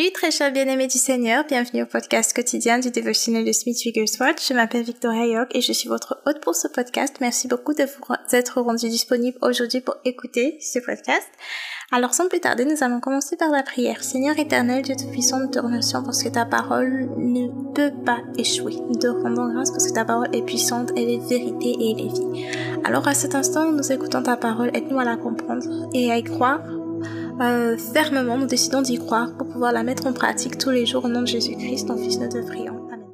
Salut 0.00 0.12
très 0.12 0.30
chers 0.30 0.50
bien-aimés 0.50 0.86
du 0.86 0.96
Seigneur, 0.96 1.44
bienvenue 1.46 1.82
au 1.82 1.86
podcast 1.86 2.34
quotidien 2.34 2.78
du 2.78 2.90
dévotionnel 2.90 3.44
de 3.44 3.52
Smith 3.52 3.76
Wigglesworth. 3.84 4.42
Je 4.42 4.54
m'appelle 4.54 4.82
Victoria 4.82 5.26
York 5.26 5.50
et 5.54 5.60
je 5.60 5.74
suis 5.74 5.90
votre 5.90 6.22
hôte 6.24 6.40
pour 6.40 6.54
ce 6.54 6.68
podcast. 6.68 7.16
Merci 7.20 7.48
beaucoup 7.48 7.74
de 7.74 7.82
vous 7.82 8.14
être 8.32 8.62
rendu 8.62 8.88
disponible 8.88 9.36
aujourd'hui 9.42 9.82
pour 9.82 9.96
écouter 10.06 10.56
ce 10.58 10.78
podcast. 10.78 11.28
Alors 11.92 12.14
sans 12.14 12.28
plus 12.28 12.40
tarder, 12.40 12.64
nous 12.64 12.82
allons 12.82 13.00
commencer 13.00 13.36
par 13.36 13.50
la 13.50 13.62
prière. 13.62 14.02
Seigneur 14.02 14.38
éternel, 14.38 14.80
Dieu 14.80 14.94
Tout-Puissant, 14.96 15.38
nous 15.38 15.50
te 15.50 15.58
remercions 15.58 16.02
parce 16.02 16.22
que 16.22 16.30
ta 16.30 16.46
parole 16.46 17.10
ne 17.18 17.74
peut 17.74 17.92
pas 18.06 18.20
échouer. 18.38 18.76
Nous 18.88 18.98
te 18.98 19.06
rendons 19.06 19.52
grâce 19.52 19.70
parce 19.70 19.86
que 19.86 19.92
ta 19.92 20.06
parole 20.06 20.34
est 20.34 20.46
puissante, 20.46 20.92
elle 20.96 21.10
est 21.10 21.28
vérité 21.28 21.76
et 21.78 21.90
elle 21.90 22.06
est 22.06 22.14
vie. 22.14 22.46
Alors 22.84 23.06
à 23.06 23.12
cet 23.12 23.34
instant, 23.34 23.70
nous 23.70 23.92
écoutons 23.92 24.22
ta 24.22 24.38
parole, 24.38 24.70
aide-nous 24.72 24.98
à 24.98 25.04
la 25.04 25.18
comprendre 25.18 25.90
et 25.92 26.10
à 26.10 26.16
y 26.16 26.24
croire 26.24 26.62
euh, 27.40 27.78
fermement, 27.78 28.36
nous 28.36 28.46
décidons 28.46 28.82
d'y 28.82 28.98
croire 28.98 29.34
pour 29.36 29.48
pouvoir 29.48 29.72
la 29.72 29.82
mettre 29.82 30.06
en 30.06 30.12
pratique 30.12 30.58
tous 30.58 30.70
les 30.70 30.84
jours 30.84 31.06
au 31.06 31.08
nom 31.08 31.22
de 31.22 31.26
Jésus-Christ, 31.26 31.88
ton 31.88 31.96
Fils, 31.96 32.18
nous 32.18 32.28
te 32.28 32.46
prions. 32.46 32.86
Amen. 32.92 33.06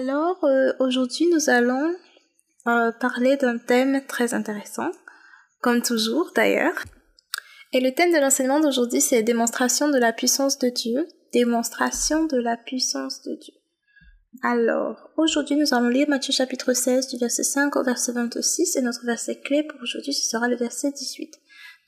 Alors, 0.00 0.42
euh, 0.44 0.72
aujourd'hui, 0.80 1.28
nous 1.32 1.48
allons 1.48 1.94
euh, 2.66 2.90
parler 2.90 3.36
d'un 3.36 3.58
thème 3.58 4.02
très 4.08 4.34
intéressant, 4.34 4.90
comme 5.60 5.82
toujours 5.82 6.32
d'ailleurs. 6.34 6.82
Et 7.72 7.80
le 7.80 7.94
thème 7.94 8.12
de 8.12 8.18
l'enseignement 8.18 8.58
d'aujourd'hui, 8.58 9.00
c'est 9.00 9.22
démonstration 9.22 9.88
de 9.88 9.98
la 9.98 10.12
puissance 10.12 10.58
de 10.58 10.68
Dieu. 10.68 11.06
Démonstration 11.32 12.24
de 12.24 12.38
la 12.38 12.56
puissance 12.56 13.22
de 13.22 13.36
Dieu. 13.36 13.54
Alors, 14.42 15.10
aujourd'hui, 15.18 15.54
nous 15.56 15.74
allons 15.74 15.88
lire 15.88 16.08
Matthieu 16.08 16.32
chapitre 16.32 16.72
16 16.72 17.08
du 17.08 17.18
verset 17.18 17.42
5 17.42 17.76
au 17.76 17.82
verset 17.82 18.12
26 18.12 18.76
et 18.76 18.80
notre 18.80 19.04
verset 19.04 19.38
clé 19.38 19.62
pour 19.62 19.78
aujourd'hui, 19.82 20.14
ce 20.14 20.26
sera 20.26 20.48
le 20.48 20.56
verset 20.56 20.92
18. 20.92 21.38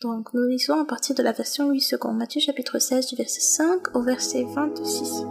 Donc, 0.03 0.35
nous 0.35 0.47
lisons 0.47 0.79
à 0.79 0.85
partir 0.85 1.15
de 1.15 1.23
la 1.23 1.33
version 1.33 1.71
8 1.71 1.81
secondes. 1.81 2.19
Matthieu 2.19 2.43
chapitre 2.43 2.79
16 2.79 3.07
du 3.07 3.17
verset 3.17 3.41
5 3.41 3.97
au 3.97 4.03
verset 4.03 4.45
26. 4.55 5.25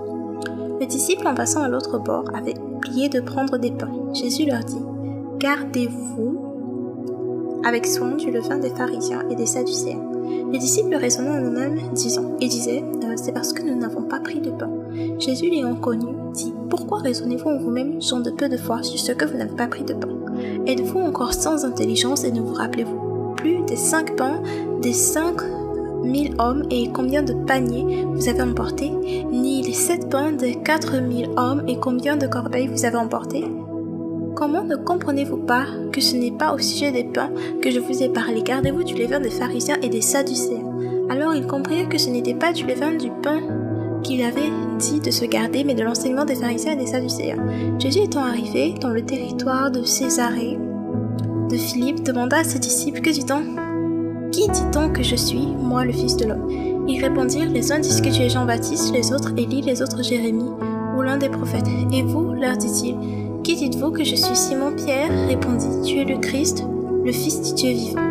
Les 0.80 0.88
disciples, 0.88 1.28
en 1.28 1.36
passant 1.36 1.61
à 1.61 1.67
l'autre 1.67 2.00
bord, 2.00 2.25
avaient 2.36 2.58
oublié 2.58 3.08
de 3.08 3.22
prendre 3.22 3.59
des 3.59 3.72
pains. 3.72 4.11
Jésus 4.16 4.47
leur 4.47 4.63
dit, 4.63 4.81
Gardez-vous 5.38 6.50
avec 7.63 7.85
soin 7.85 8.15
du 8.15 8.31
levain 8.31 8.57
des 8.57 8.69
pharisiens 8.69 9.23
et 9.29 9.35
des 9.35 9.45
sadducéens. 9.45 10.03
Les 10.51 10.59
disciples 10.59 10.95
raisonnaient 10.95 11.29
en 11.29 11.44
eux-mêmes, 11.44 11.79
disant, 11.94 12.35
et 12.39 12.47
disaient, 12.47 12.83
euh, 13.03 13.13
c'est 13.16 13.31
parce 13.31 13.53
que 13.53 13.63
nous 13.63 13.75
n'avons 13.75 14.03
pas 14.03 14.19
pris 14.19 14.39
de 14.39 14.51
pain. 14.51 14.69
Jésus 15.19 15.49
l'ayant 15.49 15.75
connu, 15.75 16.13
dit, 16.33 16.53
pourquoi 16.69 17.00
raisonnez-vous 17.00 17.50
en 17.50 17.59
vous-même, 17.59 18.01
gens 18.01 18.19
de 18.19 18.31
peu 18.31 18.50
de 18.50 18.57
foi, 18.57 18.83
sur 18.83 19.00
ce 19.00 19.11
que 19.11 19.25
vous 19.25 19.38
n'avez 19.38 19.55
pas 19.55 19.67
pris 19.67 19.83
de 19.83 19.94
pain? 19.94 20.09
Êtes-vous 20.66 21.00
encore 21.00 21.33
sans 21.33 21.66
intelligence 21.66 22.23
et 22.23 22.31
ne 22.31 22.41
vous 22.41 22.53
rappelez-vous 22.53 23.33
plus 23.35 23.63
des 23.63 23.75
cinq 23.75 24.16
pains, 24.16 24.41
des 24.81 24.94
cinq 24.94 25.41
mille 26.03 26.33
hommes 26.39 26.63
et 26.69 26.89
combien 26.91 27.21
de 27.21 27.33
paniers 27.33 28.05
vous 28.05 28.27
avez 28.27 28.41
emporté, 28.41 28.89
ni 29.31 29.61
les 29.61 29.73
sept 29.73 30.09
pains 30.09 30.31
des 30.31 30.55
quatre 30.55 30.97
mille 30.97 31.29
hommes 31.38 31.63
et 31.67 31.77
combien 31.77 32.17
de 32.17 32.27
corbeilles 32.27 32.67
vous 32.67 32.85
avez 32.85 32.97
emporté 32.97 33.45
Comment 34.41 34.63
ne 34.63 34.75
comprenez-vous 34.75 35.38
pas 35.38 35.66
que 35.91 36.02
ce 36.02 36.16
n'est 36.16 36.31
pas 36.31 36.52
au 36.52 36.57
sujet 36.57 36.91
des 36.91 37.03
pains 37.03 37.29
que 37.62 37.69
je 37.69 37.79
vous 37.79 38.02
ai 38.02 38.09
parlé? 38.09 38.41
Gardez-vous 38.41 38.84
du 38.84 38.96
levain 38.96 39.19
des 39.19 39.29
pharisiens 39.29 39.78
et 39.84 39.88
des 39.88 40.02
sadducéens. 40.02 40.66
Alors 41.12 41.35
ils 41.35 41.46
comprirent 41.46 41.90
que 41.90 42.00
ce 42.00 42.09
n'était 42.09 42.34
pas 42.34 42.51
du 42.51 42.66
levain 42.66 42.94
du 42.94 43.12
pain 43.22 43.40
qu'il 44.01 44.24
avait 44.24 44.50
dit 44.80 45.00
de 45.00 45.12
se 45.12 45.25
garder, 45.25 45.63
mais 45.63 45.75
de 45.75 45.84
l'enseignement 45.84 46.25
des 46.25 46.34
pharisiens 46.34 46.72
et 46.72 46.78
des 46.78 46.88
sadducéens. 46.88 47.38
Jésus 47.78 48.00
étant 48.00 48.24
arrivé 48.24 48.74
dans 48.81 48.90
le 48.90 49.06
territoire 49.06 49.69
de 49.69 49.84
Césarée, 49.84 50.57
de 51.51 51.56
Philippe 51.56 52.01
demanda 52.01 52.38
à 52.38 52.44
ses 52.44 52.57
disciples 52.57 53.01
Que 53.01 53.12
dit-on? 53.12 53.44
Qui 54.31 54.47
dit-on 54.47 54.90
que 54.90 55.03
je 55.03 55.18
suis, 55.18 55.46
moi 55.56 55.85
le 55.85 55.91
Fils 55.91 56.18
de 56.18 56.25
l'homme? 56.25 56.88
Ils 56.88 57.00
répondirent 57.00 57.51
Les 57.51 57.72
uns 57.72 57.78
disent 57.78 58.01
que 58.01 58.09
tu 58.09 58.24
es 58.24 58.30
Jean-Baptiste, 58.30 58.91
les 58.91 59.13
autres 59.13 59.34
Élie, 59.38 59.62
les 59.62 59.84
autres 59.84 60.01
Jérémie, 60.01 60.50
ou 60.97 61.03
l'un 61.03 61.18
des 61.18 61.30
prophètes. 61.30 61.68
Et 61.94 62.01
vous, 62.01 62.34
leur 62.34 62.57
dit-il, 62.57 62.96
qui 63.44 63.56
dites-vous 63.56 63.91
que 63.91 64.03
je 64.03 64.16
suis 64.16 64.35
Simon-Pierre 64.35 65.28
répondit, 65.28 65.81
Tu 65.84 66.00
es 66.00 66.06
le 66.06 66.18
Christ, 66.18 66.63
le 67.03 67.12
Fils 67.12 67.41
du 67.41 67.53
Dieu 67.53 67.72
vivant. 67.72 68.02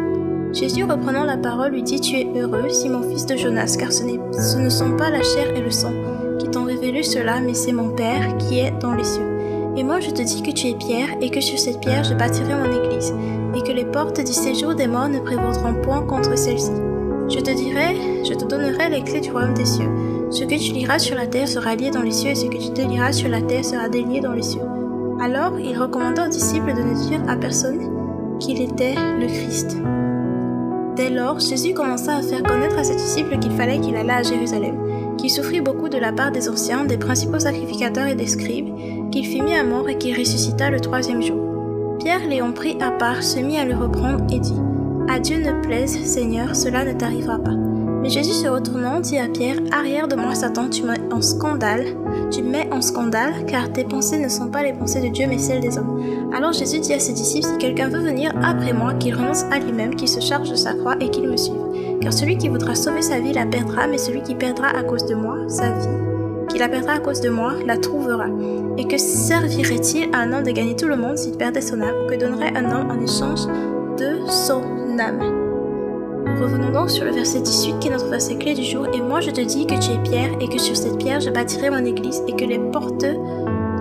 Jésus 0.53 0.85
reprenant 0.85 1.25
la 1.25 1.37
parole 1.37 1.73
lui 1.73 1.83
dit, 1.83 2.01
Tu 2.01 2.17
es 2.17 2.27
heureux, 2.35 2.69
Simon 2.69 3.03
fils 3.09 3.27
de 3.27 3.37
Jonas, 3.37 3.77
car 3.79 3.93
ce, 3.93 4.03
ce 4.03 4.59
ne 4.59 4.69
sont 4.69 4.97
pas 4.97 5.11
la 5.11 5.23
chair 5.23 5.55
et 5.55 5.61
le 5.61 5.71
sang 5.71 5.93
qui 6.39 6.49
t'ont 6.49 6.65
révélé 6.65 7.03
cela, 7.03 7.41
mais 7.41 7.55
c'est 7.55 7.73
mon 7.73 7.91
Père 7.91 8.37
qui 8.39 8.59
est 8.59 8.73
dans 8.81 8.95
les 8.95 9.05
cieux. 9.05 9.27
Et 9.77 9.85
moi 9.85 10.01
je 10.01 10.11
te 10.11 10.23
dis 10.23 10.43
que 10.43 10.51
tu 10.51 10.69
es 10.69 10.75
Pierre, 10.75 11.11
et 11.21 11.31
que 11.31 11.41
sur 11.41 11.59
cette 11.59 11.81
pierre 11.81 12.03
je 12.03 12.15
bâtirai 12.15 12.55
mon 12.55 12.85
église, 12.85 13.15
et 13.55 13.63
que 13.63 13.73
les 13.73 13.85
portes 13.85 14.21
du 14.21 14.33
séjour 14.33 14.75
des 14.75 14.89
morts 14.89 15.09
ne 15.09 15.21
prévaudront 15.21 15.75
point 15.83 16.03
contre 16.03 16.37
celle-ci. 16.37 16.73
Je 17.29 17.39
te 17.39 17.51
dirai, 17.51 18.25
je 18.25 18.35
te 18.35 18.45
donnerai 18.45 18.91
les 18.91 19.03
clés 19.03 19.21
du 19.21 19.31
royaume 19.31 19.55
des 19.55 19.65
cieux. 19.65 19.89
Ce 20.31 20.43
que 20.43 20.59
tu 20.59 20.73
liras 20.73 20.99
sur 20.99 21.15
la 21.15 21.27
terre 21.27 21.47
sera 21.47 21.77
lié 21.77 21.91
dans 21.91 22.03
les 22.03 22.11
cieux, 22.11 22.31
et 22.31 22.35
ce 22.35 22.47
que 22.47 22.59
tu 22.59 22.71
délieras 22.71 23.13
sur 23.13 23.29
la 23.29 23.43
terre 23.43 23.65
sera 23.65 23.89
délié 23.89 24.21
dans 24.21 24.33
les 24.33 24.43
cieux. 24.43 24.80
Alors 25.21 25.61
il 25.61 25.77
recommanda 25.77 26.27
aux 26.27 26.31
disciples 26.31 26.73
de 26.73 26.81
ne 26.81 26.95
dire 26.95 27.21
à 27.29 27.37
personne 27.37 28.39
qu'il 28.39 28.63
était 28.63 28.95
le 28.95 29.27
Christ. 29.27 29.77
Dès 30.97 31.11
lors, 31.11 31.39
Jésus 31.39 31.75
commença 31.75 32.17
à 32.17 32.23
faire 32.23 32.43
connaître 32.43 32.79
à 32.79 32.85
ses 32.85 32.97
disciples 32.97 33.39
qu'il 33.39 33.53
fallait 33.53 33.81
qu'il 33.81 33.97
allât 33.97 34.17
à 34.17 34.23
Jérusalem, 34.23 35.17
qu'il 35.19 35.31
souffrit 35.31 35.61
beaucoup 35.61 35.91
de 35.91 35.99
la 35.99 36.13
part 36.13 36.33
des 36.33 36.49
anciens, 36.49 36.85
des 36.85 36.97
principaux 36.97 37.39
sacrificateurs 37.39 38.07
et 38.07 38.15
des 38.15 38.27
scribes, 38.27 38.75
qu'il 39.11 39.27
fut 39.27 39.43
mis 39.43 39.55
à 39.55 39.63
mort 39.63 39.91
et 39.91 39.99
qu'il 39.99 40.19
ressuscita 40.19 40.71
le 40.71 40.81
troisième 40.81 41.23
jour. 41.23 41.39
Pierre 41.99 42.27
l'ayant 42.27 42.53
pris 42.53 42.79
à 42.81 42.91
part 42.91 43.23
se 43.23 43.41
mit 43.41 43.59
à 43.59 43.67
le 43.67 43.77
reprendre 43.77 44.25
et 44.33 44.39
dit 44.39 44.59
À 45.07 45.19
Dieu 45.19 45.37
ne 45.37 45.61
plaise, 45.63 46.03
Seigneur, 46.03 46.57
cela 46.57 46.83
ne 46.87 46.95
t'arrivera 46.95 47.39
pas. 47.39 47.57
Mais 48.03 48.09
Jésus 48.09 48.33
se 48.33 48.49
retournant 48.49 49.01
dit 49.01 49.19
à 49.19 49.29
Pierre 49.29 49.59
Arrière 49.71 50.09
de 50.09 50.17
moi, 50.17 50.35
Satan, 50.35 50.71
tu 50.71 50.85
mets 50.85 51.13
en 51.13 51.21
scandale, 51.21 51.85
tu 52.31 52.43
mets 52.43 52.69
en 52.73 52.81
scandale, 52.81 53.45
car 53.47 53.73
tes 53.73 53.85
pensées 53.85 54.19
ne 54.19 54.29
sont 54.29 54.49
pas 54.49 54.63
les 54.63 54.73
pensées 54.73 55.01
de 55.01 55.09
Dieu, 55.09 55.27
mais 55.29 55.39
celles 55.39 55.61
des 55.61 55.77
hommes. 55.77 56.01
Alors 56.33 56.53
Jésus 56.53 56.79
dit 56.79 56.95
à 56.95 57.01
ses 57.01 57.13
disciples 57.13 57.47
Si 57.47 57.59
quelqu'un 57.59 57.89
veut 57.89 58.01
venir 58.01 58.33
après 58.43 58.73
moi, 58.73 58.95
qu'il 58.95 59.15
renonce 59.15 59.45
à 59.51 59.59
lui-même, 59.59 59.97
qu'il 59.97 60.09
se 60.09 60.21
charge 60.21 60.51
de 60.51 60.55
sa 60.55 60.75
croix 60.75 60.97
et 61.01 61.11
qu'il 61.11 61.29
me 61.29 61.37
suive. 61.37 61.57
Car 62.01 62.13
celui 62.13 62.39
qui 62.39 62.49
voudra 62.49 62.75
sauver 62.75 63.03
sa 63.03 63.19
vie 63.19 63.33
la 63.33 63.47
perdra, 63.47 63.87
mais 63.87 63.99
celui 63.99 64.23
qui 64.23 64.35
perdra 64.35 64.69
à 64.69 64.83
cause 64.83 65.05
de 65.07 65.15
moi 65.15 65.37
sa 65.49 65.71
vie, 65.71 65.89
qui 66.49 66.59
la 66.59 66.69
perdra 66.69 66.95
à 66.95 67.01
cause 67.01 67.21
de 67.21 67.31
moi, 67.31 67.55
la 67.67 67.77
trouvera. 67.77 68.27
Et 68.79 68.87
que 68.87 68.99
servirait-il 68.99 70.15
à 70.15 70.21
un 70.21 70.33
homme 70.33 70.45
de 70.45 70.53
gagner 70.53 70.77
tout 70.77 70.89
le 70.89 70.97
monde 70.97 71.19
s'il 71.19 71.37
perdait 71.37 71.61
son 71.61 71.81
âme? 71.81 72.07
Que 72.09 72.17
donnerait 72.17 72.57
un 72.57 72.65
homme 72.65 72.91
en 72.91 73.01
échange 73.03 73.47
de 73.99 74.27
son 74.29 74.63
âme? 74.99 75.40
Revenons 76.39 76.71
donc 76.71 76.91
sur 76.91 77.05
le 77.05 77.13
verset 77.13 77.41
18 77.41 77.79
qui 77.81 77.89
est 77.89 77.91
notre 77.91 78.09
verset 78.09 78.37
clé 78.37 78.55
du 78.55 78.65
jour. 78.65 78.87
Et 78.95 79.01
moi 79.01 79.21
je 79.21 79.31
te 79.31 79.41
dis 79.41 79.67
que 79.67 79.75
tu 79.75 79.93
es 79.93 80.03
pierre 80.03 80.33
et 80.41 80.49
que 80.49 80.59
sur 80.59 80.77
cette 80.77 80.99
pierre 80.99 81.21
je 81.21 81.31
bâtirai 81.31 81.71
mon 81.71 81.85
église 81.85 82.23
et 82.29 82.33
que 82.33 82.45
les 82.45 82.59
portes, 82.59 83.07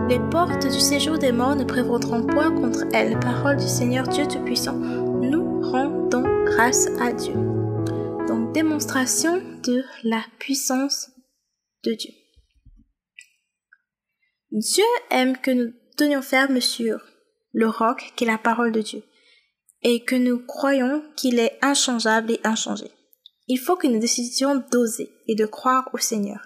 les 0.10 0.20
portes 0.32 0.68
du 0.68 0.80
séjour 0.80 1.18
des 1.18 1.32
morts 1.32 1.56
ne 1.56 1.64
prévaudront 1.64 2.26
point 2.26 2.52
contre 2.52 2.86
elle. 2.94 3.20
Parole 3.20 3.58
du 3.58 3.68
Seigneur 3.68 4.08
Dieu 4.08 4.28
Tout-Puissant. 4.28 4.76
Nous 4.76 5.62
rendons 5.62 6.24
grâce 6.46 6.88
à 7.00 7.14
Dieu. 7.14 7.34
Donc 8.28 8.52
démonstration 8.54 9.42
de 9.64 9.84
la 10.04 10.22
puissance 10.40 11.12
de 11.86 11.94
Dieu. 11.94 12.12
Dieu 14.52 14.86
aime 15.12 15.38
que 15.38 15.52
nous 15.52 15.72
tenions 15.96 16.22
ferme 16.22 16.60
sur 16.60 17.00
le 17.54 17.68
roc 17.68 18.14
qui 18.16 18.24
est 18.24 18.28
la 18.28 18.38
parole 18.38 18.72
de 18.72 18.82
Dieu 18.82 19.04
et 19.82 20.04
que 20.04 20.16
nous 20.16 20.40
croyons 20.46 21.04
qu'il 21.16 21.40
est 21.40 21.58
inchangeable 21.62 22.32
et 22.32 22.42
inchangé. 22.44 22.92
Il 23.48 23.58
faut 23.58 23.76
que 23.76 23.88
nous 23.88 24.00
décidions 24.00 24.64
d'oser 24.72 25.10
et 25.28 25.36
de 25.36 25.46
croire 25.46 25.90
au 25.94 25.98
Seigneur. 25.98 26.46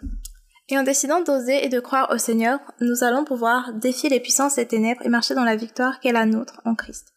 Et 0.69 0.77
en 0.77 0.83
décidant 0.83 1.21
d'oser 1.21 1.65
et 1.65 1.69
de 1.69 1.79
croire 1.79 2.09
au 2.11 2.17
Seigneur, 2.17 2.59
nous 2.79 3.03
allons 3.03 3.25
pouvoir 3.25 3.73
défier 3.73 4.09
les 4.09 4.21
puissances 4.21 4.55
des 4.55 4.65
ténèbres 4.65 5.01
et 5.05 5.09
marcher 5.09 5.35
dans 5.35 5.43
la 5.43 5.57
victoire 5.57 5.99
qu'est 5.99 6.13
la 6.13 6.25
nôtre 6.25 6.61
en 6.63 6.75
Christ. 6.75 7.07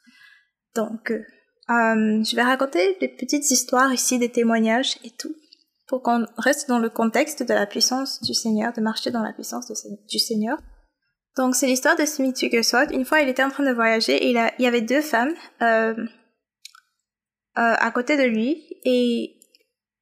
Donc, 0.74 1.10
euh, 1.10 1.22
euh, 1.70 2.24
je 2.24 2.36
vais 2.36 2.42
raconter 2.42 2.96
des 3.00 3.08
petites 3.08 3.50
histoires 3.50 3.92
ici, 3.92 4.18
des 4.18 4.30
témoignages 4.30 4.98
et 5.04 5.10
tout, 5.10 5.34
pour 5.86 6.02
qu'on 6.02 6.26
reste 6.36 6.68
dans 6.68 6.80
le 6.80 6.90
contexte 6.90 7.44
de 7.44 7.54
la 7.54 7.66
puissance 7.66 8.20
du 8.22 8.34
Seigneur, 8.34 8.72
de 8.72 8.80
marcher 8.80 9.10
dans 9.10 9.22
la 9.22 9.32
puissance 9.32 9.70
du 10.08 10.18
Seigneur. 10.18 10.58
Donc 11.36 11.54
c'est 11.54 11.66
l'histoire 11.66 11.96
de 11.96 12.06
Smith 12.06 12.40
Wigglesworth. 12.40 12.90
Une 12.92 13.04
fois, 13.04 13.20
il 13.20 13.28
était 13.28 13.44
en 13.44 13.50
train 13.50 13.64
de 13.64 13.72
voyager 13.72 14.16
et 14.16 14.30
il, 14.30 14.52
il 14.58 14.64
y 14.64 14.68
avait 14.68 14.80
deux 14.80 15.02
femmes 15.02 15.34
euh, 15.62 15.94
euh, 15.98 16.06
à 17.54 17.90
côté 17.90 18.16
de 18.16 18.22
lui 18.22 18.64
et 18.84 19.36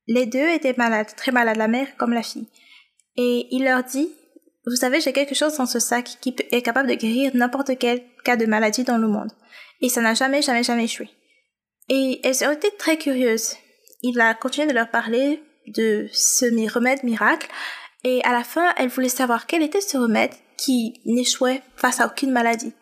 les 0.07 0.27
deux 0.27 0.49
étaient 0.49 0.75
malades, 0.77 1.15
très 1.17 1.33
malades, 1.33 1.57
la 1.57 1.69
mère 1.69 1.97
comme 1.97 2.13
la 2.13 2.23
fille. 2.23 2.47
Et 3.17 3.47
il 3.51 3.65
leur 3.65 3.83
dit, 3.83 4.11
vous 4.67 4.77
savez, 4.77 5.01
j'ai 5.01 5.13
quelque 5.13 5.35
chose 5.35 5.57
dans 5.57 5.67
ce 5.67 5.79
sac 5.79 6.19
qui 6.21 6.35
est 6.51 6.63
capable 6.63 6.89
de 6.89 6.95
guérir 6.95 7.33
n'importe 7.35 7.79
quel 7.79 8.03
cas 8.25 8.37
de 8.37 8.47
maladie 8.47 8.85
dans 8.85 8.99
le 8.99 9.09
monde. 9.09 9.31
Et 9.81 9.89
ça 9.89 10.01
n'a 10.01 10.15
jamais, 10.15 10.43
jamais, 10.43 10.63
jamais 10.63 10.85
échoué. 10.85 11.09
Et 11.89 12.21
elles 12.25 12.45
ont 12.45 12.53
été 12.53 12.71
très 12.79 12.97
curieuses. 12.97 13.57
Il 14.03 14.21
a 14.21 14.35
continué 14.35 14.67
de 14.67 14.73
leur 14.73 14.91
parler 14.91 15.43
de 15.67 16.09
ce 16.13 16.47
remède 16.73 17.03
miracle. 17.03 17.49
Et 18.05 18.23
à 18.25 18.33
la 18.33 18.45
fin, 18.45 18.73
elles 18.77 18.89
voulaient 18.89 19.09
savoir 19.09 19.47
quel 19.47 19.63
était 19.63 19.81
ce 19.81 19.97
remède 19.97 20.33
qui 20.57 21.01
n'échouait 21.05 21.63
face 21.77 22.01
à 22.01 22.07
aucune 22.07 22.31
maladie. 22.31 22.73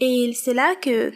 Et 0.00 0.32
c'est 0.34 0.54
là 0.54 0.74
que 0.76 1.12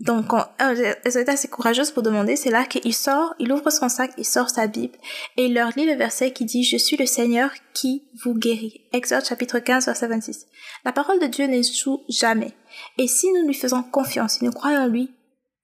Donc, 0.00 0.28
quand 0.28 0.46
elle 0.58 0.96
était 1.04 1.28
assez 1.28 1.48
courageuse 1.48 1.90
pour 1.90 2.02
demander, 2.02 2.34
c'est 2.34 2.50
là 2.50 2.64
qu'il 2.64 2.94
sort, 2.94 3.34
il 3.38 3.52
ouvre 3.52 3.68
son 3.68 3.90
sac, 3.90 4.12
il 4.16 4.24
sort 4.24 4.48
sa 4.48 4.66
Bible 4.66 4.96
et 5.36 5.44
il 5.44 5.54
leur 5.54 5.72
lit 5.76 5.84
le 5.84 5.94
verset 5.94 6.32
qui 6.32 6.46
dit 6.46 6.64
«Je 6.64 6.78
suis 6.78 6.96
le 6.96 7.04
Seigneur 7.04 7.50
qui 7.74 8.04
vous 8.24 8.32
guérit». 8.32 8.80
Exode 8.94 9.26
chapitre 9.26 9.58
15, 9.58 9.84
verset 9.84 10.06
26. 10.06 10.46
La 10.86 10.92
parole 10.92 11.20
de 11.20 11.26
Dieu 11.26 11.44
n'échoue 11.44 12.02
jamais. 12.08 12.54
Et 12.96 13.08
si 13.08 13.30
nous 13.30 13.46
lui 13.46 13.52
faisons 13.52 13.82
confiance, 13.82 14.38
si 14.38 14.44
nous 14.44 14.52
croyons 14.52 14.80
en 14.80 14.86
lui, 14.86 15.10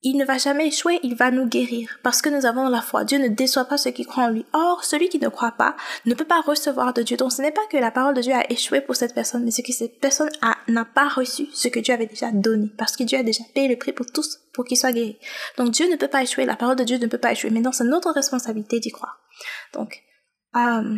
il 0.03 0.17
ne 0.17 0.25
va 0.25 0.37
jamais 0.37 0.67
échouer, 0.67 0.99
il 1.03 1.15
va 1.15 1.31
nous 1.31 1.47
guérir, 1.47 1.97
parce 2.03 2.21
que 2.21 2.29
nous 2.29 2.45
avons 2.45 2.69
la 2.69 2.81
foi. 2.81 3.03
Dieu 3.03 3.17
ne 3.17 3.29
déçoit 3.29 3.65
pas 3.65 3.77
ceux 3.77 3.91
qui 3.91 4.05
croient 4.05 4.25
en 4.25 4.29
lui. 4.29 4.45
Or, 4.53 4.83
celui 4.83 5.09
qui 5.09 5.19
ne 5.19 5.27
croit 5.27 5.53
pas 5.53 5.75
ne 6.05 6.13
peut 6.13 6.25
pas 6.25 6.41
recevoir 6.41 6.93
de 6.93 7.01
Dieu. 7.01 7.17
Donc 7.17 7.31
ce 7.31 7.41
n'est 7.41 7.51
pas 7.51 7.65
que 7.69 7.77
la 7.77 7.91
parole 7.91 8.13
de 8.13 8.21
Dieu 8.21 8.33
a 8.33 8.49
échoué 8.51 8.81
pour 8.81 8.95
cette 8.95 9.15
personne, 9.15 9.43
mais 9.43 9.51
c'est 9.51 9.63
que 9.63 9.73
cette 9.73 9.99
personne 9.99 10.29
n'a 10.67 10.85
pas 10.85 11.07
reçu 11.07 11.47
ce 11.53 11.67
que 11.67 11.79
Dieu 11.79 11.93
avait 11.93 12.05
déjà 12.05 12.31
donné, 12.31 12.71
parce 12.77 12.95
que 12.95 13.03
Dieu 13.03 13.17
a 13.17 13.23
déjà 13.23 13.43
payé 13.55 13.67
le 13.67 13.77
prix 13.77 13.93
pour 13.93 14.05
tous, 14.05 14.39
pour 14.53 14.65
qu'il 14.65 14.77
soit 14.77 14.91
guéri. 14.91 15.17
Donc 15.57 15.71
Dieu 15.71 15.89
ne 15.89 15.95
peut 15.95 16.07
pas 16.07 16.21
échouer, 16.21 16.45
la 16.45 16.55
parole 16.55 16.75
de 16.75 16.83
Dieu 16.83 16.97
ne 16.97 17.07
peut 17.07 17.17
pas 17.17 17.31
échouer, 17.31 17.49
mais 17.49 17.61
c'est 17.71 17.83
notre 17.83 18.11
responsabilité 18.11 18.79
d'y 18.79 18.91
croire. 18.91 19.19
Donc, 19.73 20.03
euh, 20.55 20.97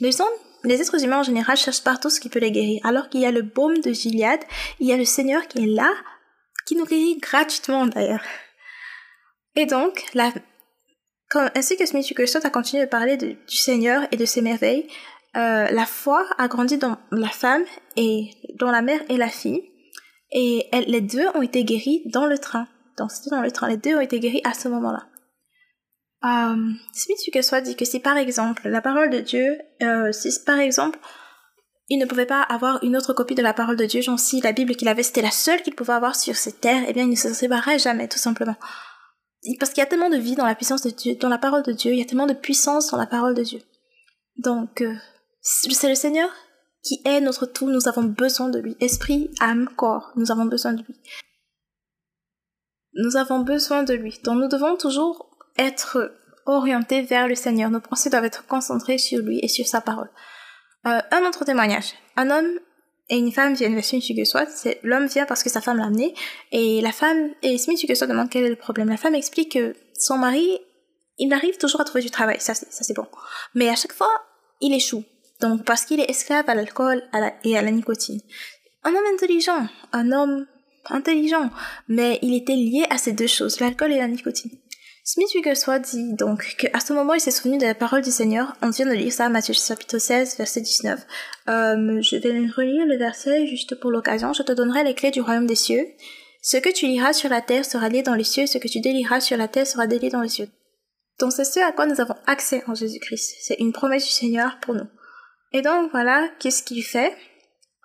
les 0.00 0.20
hommes 0.20 0.28
les 0.64 0.80
êtres 0.80 1.02
humains 1.02 1.20
en 1.20 1.22
général 1.22 1.56
cherchent 1.56 1.82
partout 1.82 2.10
ce 2.10 2.20
qui 2.20 2.28
peut 2.28 2.38
les 2.38 2.50
guérir. 2.50 2.80
Alors 2.84 3.08
qu'il 3.08 3.20
y 3.20 3.26
a 3.26 3.30
le 3.30 3.42
baume 3.42 3.78
de 3.78 3.92
Gilead, 3.92 4.40
il 4.78 4.88
y 4.88 4.92
a 4.92 4.96
le 4.96 5.04
Seigneur 5.04 5.46
qui 5.48 5.62
est 5.62 5.66
là 5.66 5.90
qui 6.70 6.76
nous 6.76 6.86
guérit 6.86 7.18
gratuitement 7.18 7.86
d'ailleurs. 7.86 8.22
Et 9.56 9.66
donc, 9.66 10.04
la, 10.14 10.32
ainsi 11.56 11.76
que 11.76 11.84
Smith 11.84 12.06
Wigglesworth 12.08 12.44
a 12.44 12.50
continué 12.50 12.84
de 12.84 12.88
parler 12.88 13.16
du 13.16 13.36
Seigneur 13.48 14.06
et 14.12 14.16
de 14.16 14.24
ses 14.24 14.40
merveilles, 14.40 14.86
euh, 15.36 15.66
la 15.68 15.84
foi 15.84 16.24
a 16.38 16.46
grandi 16.46 16.78
dans 16.78 16.96
la 17.10 17.28
femme 17.28 17.64
et 17.96 18.30
dans 18.60 18.70
la 18.70 18.82
mère 18.82 19.00
et 19.08 19.16
la 19.16 19.28
fille, 19.28 19.64
et 20.30 20.68
les 20.86 21.00
deux 21.00 21.26
ont 21.34 21.42
été 21.42 21.64
guéris 21.64 22.02
dans 22.06 22.26
le 22.26 22.38
train. 22.38 22.68
Dans, 22.96 23.08
dans 23.32 23.40
le 23.40 23.50
train, 23.50 23.68
les 23.68 23.76
deux 23.76 23.96
ont 23.96 24.00
été 24.00 24.20
guéris 24.20 24.42
à 24.44 24.54
ce 24.54 24.68
moment-là. 24.68 25.08
Euh, 26.22 26.72
Smith 26.92 27.18
Wigglesworth 27.26 27.64
dit 27.64 27.74
que 27.74 27.84
si 27.84 27.98
par 27.98 28.16
exemple 28.16 28.68
la 28.68 28.80
parole 28.80 29.10
de 29.10 29.18
Dieu, 29.18 29.58
euh, 29.82 30.12
si 30.12 30.30
par 30.44 30.60
exemple 30.60 31.00
il 31.90 31.98
ne 31.98 32.06
pouvait 32.06 32.24
pas 32.24 32.40
avoir 32.40 32.82
une 32.82 32.96
autre 32.96 33.12
copie 33.12 33.34
de 33.34 33.42
la 33.42 33.52
parole 33.52 33.76
de 33.76 33.84
Dieu, 33.84 34.00
genre 34.00 34.18
si 34.18 34.40
la 34.40 34.52
Bible 34.52 34.76
qu'il 34.76 34.88
avait 34.88 35.02
c'était 35.02 35.22
la 35.22 35.30
seule 35.30 35.60
qu'il 35.62 35.74
pouvait 35.74 35.92
avoir 35.92 36.14
sur 36.16 36.36
cette 36.36 36.60
terre, 36.60 36.84
eh 36.88 36.92
bien 36.92 37.02
il 37.02 37.10
ne 37.10 37.16
se 37.16 37.34
séparerait 37.34 37.80
jamais, 37.80 38.08
tout 38.08 38.18
simplement. 38.18 38.56
Parce 39.58 39.72
qu'il 39.72 39.80
y 39.80 39.86
a 39.86 39.86
tellement 39.86 40.08
de 40.08 40.16
vie 40.16 40.36
dans 40.36 40.46
la 40.46 40.54
puissance 40.54 40.82
de 40.82 40.90
Dieu, 40.90 41.16
dans 41.16 41.28
la 41.28 41.38
parole 41.38 41.64
de 41.64 41.72
Dieu, 41.72 41.92
il 41.92 41.98
y 41.98 42.02
a 42.02 42.04
tellement 42.04 42.26
de 42.26 42.32
puissance 42.32 42.90
dans 42.92 42.96
la 42.96 43.06
parole 43.06 43.34
de 43.34 43.42
Dieu. 43.42 43.60
Donc, 44.36 44.82
euh, 44.82 44.94
c'est 45.42 45.88
le 45.88 45.94
Seigneur 45.94 46.30
qui 46.82 47.02
est 47.04 47.20
notre 47.20 47.46
tout, 47.46 47.68
nous 47.68 47.88
avons 47.88 48.04
besoin 48.04 48.48
de 48.48 48.58
lui. 48.58 48.76
Esprit, 48.80 49.30
âme, 49.40 49.68
corps, 49.76 50.12
nous 50.16 50.30
avons 50.30 50.46
besoin 50.46 50.72
de 50.72 50.82
lui. 50.82 50.94
Nous 52.94 53.16
avons 53.16 53.40
besoin 53.40 53.82
de 53.82 53.94
lui. 53.94 54.18
Donc 54.24 54.40
nous 54.40 54.48
devons 54.48 54.76
toujours 54.76 55.30
être 55.58 56.12
orientés 56.46 57.02
vers 57.02 57.28
le 57.28 57.34
Seigneur. 57.34 57.70
Nos 57.70 57.80
pensées 57.80 58.10
doivent 58.10 58.24
être 58.24 58.46
concentrées 58.46 58.98
sur 58.98 59.20
lui 59.20 59.40
et 59.42 59.48
sur 59.48 59.66
sa 59.66 59.80
parole. 59.80 60.10
Euh, 60.86 61.00
un 61.10 61.24
autre 61.26 61.44
témoignage. 61.44 61.94
Un 62.16 62.30
homme 62.30 62.58
et 63.08 63.16
une 63.16 63.32
femme 63.32 63.54
viennent 63.54 63.74
vers 63.74 63.84
Smith 63.84 64.04
Wigglesworth. 64.08 64.50
C'est 64.54 64.80
l'homme 64.82 65.06
vient 65.06 65.26
parce 65.26 65.42
que 65.42 65.50
sa 65.50 65.60
femme 65.60 65.76
l'a 65.76 65.86
amené 65.86 66.14
et 66.52 66.80
la 66.80 66.92
femme 66.92 67.30
et 67.42 67.58
Smith 67.58 67.78
Wigglesworth 67.80 68.10
demande 68.10 68.30
quel 68.30 68.44
est 68.44 68.50
le 68.50 68.56
problème. 68.56 68.88
La 68.88 68.96
femme 68.96 69.14
explique 69.14 69.52
que 69.52 69.74
son 69.98 70.16
mari, 70.16 70.58
il 71.18 71.32
arrive 71.32 71.58
toujours 71.58 71.80
à 71.80 71.84
trouver 71.84 72.02
du 72.02 72.10
travail. 72.10 72.36
Ça, 72.40 72.54
ça 72.54 72.66
c'est 72.70 72.94
bon. 72.94 73.06
Mais 73.54 73.68
à 73.68 73.74
chaque 73.74 73.92
fois, 73.92 74.10
il 74.60 74.72
échoue. 74.72 75.04
Donc 75.40 75.64
parce 75.64 75.84
qu'il 75.84 76.00
est 76.00 76.08
esclave 76.08 76.48
à 76.48 76.54
l'alcool 76.54 77.02
et 77.44 77.58
à 77.58 77.62
la 77.62 77.70
nicotine. 77.70 78.20
Un 78.84 78.90
homme 78.90 79.14
intelligent, 79.14 79.66
un 79.92 80.12
homme 80.12 80.46
intelligent, 80.86 81.50
mais 81.88 82.18
il 82.22 82.34
était 82.34 82.54
lié 82.54 82.86
à 82.90 82.96
ces 82.96 83.12
deux 83.12 83.26
choses, 83.26 83.60
l'alcool 83.60 83.92
et 83.92 83.98
la 83.98 84.08
nicotine. 84.08 84.50
Smith 85.02 85.28
Wigglesworth 85.34 85.82
dit 85.82 86.14
donc 86.14 86.56
qu'à 86.58 86.78
ce 86.78 86.92
moment 86.92 87.14
il 87.14 87.20
s'est 87.20 87.30
souvenu 87.30 87.58
de 87.58 87.64
la 87.64 87.74
parole 87.74 88.02
du 88.02 88.10
Seigneur. 88.10 88.54
On 88.62 88.70
vient 88.70 88.86
de 88.86 88.92
lire 88.92 89.12
ça, 89.12 89.28
Matthieu 89.28 89.54
chapitre 89.54 89.98
16, 89.98 90.36
verset 90.36 90.60
19. 90.60 91.00
Euh, 91.48 92.02
je 92.02 92.16
vais 92.16 92.46
relire 92.54 92.86
le 92.86 92.96
verset 92.96 93.46
juste 93.46 93.74
pour 93.80 93.90
l'occasion. 93.90 94.32
Je 94.32 94.42
te 94.42 94.52
donnerai 94.52 94.84
les 94.84 94.94
clés 94.94 95.10
du 95.10 95.20
royaume 95.20 95.46
des 95.46 95.54
cieux. 95.54 95.86
Ce 96.42 96.56
que 96.56 96.72
tu 96.72 96.86
liras 96.86 97.12
sur 97.12 97.28
la 97.28 97.40
terre 97.40 97.64
sera 97.64 97.88
lié 97.88 98.02
dans 98.02 98.14
les 98.14 98.24
cieux, 98.24 98.46
ce 98.46 98.58
que 98.58 98.68
tu 98.68 98.80
délieras 98.80 99.20
sur 99.20 99.36
la 99.36 99.48
terre 99.48 99.66
sera 99.66 99.86
délié 99.86 100.10
dans 100.10 100.22
les 100.22 100.28
cieux. 100.28 100.48
Donc 101.18 101.32
c'est 101.32 101.44
ce 101.44 101.60
à 101.60 101.72
quoi 101.72 101.86
nous 101.86 102.00
avons 102.00 102.16
accès 102.26 102.62
en 102.66 102.74
Jésus-Christ. 102.74 103.36
C'est 103.40 103.56
une 103.58 103.72
promesse 103.72 104.04
du 104.04 104.12
Seigneur 104.12 104.58
pour 104.60 104.74
nous. 104.74 104.86
Et 105.52 105.62
donc 105.62 105.90
voilà, 105.90 106.28
qu'est-ce 106.38 106.62
qu'il 106.62 106.84
fait? 106.84 107.14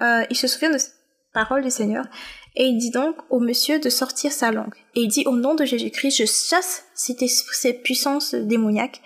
Euh, 0.02 0.24
Il 0.30 0.36
se 0.38 0.48
souvient 0.48 0.70
de 0.70 0.78
cette 0.78 0.96
parole 1.34 1.64
du 1.64 1.72
Seigneur 1.72 2.06
et 2.56 2.66
il 2.66 2.78
dit 2.78 2.92
donc 2.92 3.18
au 3.30 3.40
monsieur 3.40 3.80
de 3.80 3.90
sortir 3.90 4.32
sa 4.32 4.52
langue. 4.52 4.74
Et 4.96 5.02
il 5.02 5.08
dit 5.08 5.24
au 5.26 5.36
nom 5.36 5.56
de 5.56 5.66
Jésus-Christ, 5.66 6.18
je 6.18 6.26
chasse 6.26 6.84
ces, 6.94 7.16
ces 7.28 7.74
puissances 7.74 8.34
démoniaques 8.34 9.02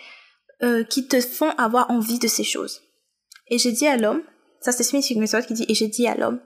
euh, 0.61 0.83
qui 0.83 1.07
te 1.07 1.19
font 1.19 1.49
avoir 1.51 1.89
envie 1.89 2.19
de 2.19 2.27
ces 2.27 2.43
choses. 2.43 2.81
Et 3.47 3.57
j'ai 3.57 3.71
dit 3.71 3.87
à 3.87 3.97
l'homme, 3.97 4.21
ça 4.61 4.71
c'est 4.71 4.83
Smith 4.83 5.05
Wigglesworth 5.09 5.47
qui 5.47 5.53
dit, 5.53 5.65
et 5.67 5.73
j'ai 5.73 5.87
dit 5.87 6.07
à 6.07 6.15
l'homme, 6.15 6.39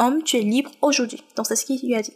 homme, 0.00 0.22
tu 0.24 0.36
es 0.36 0.40
libre 0.40 0.72
aujourd'hui. 0.82 1.22
Donc 1.36 1.46
c'est 1.46 1.56
ce 1.56 1.64
qu'il 1.64 1.86
lui 1.86 1.94
a 1.94 2.02
dit. 2.02 2.14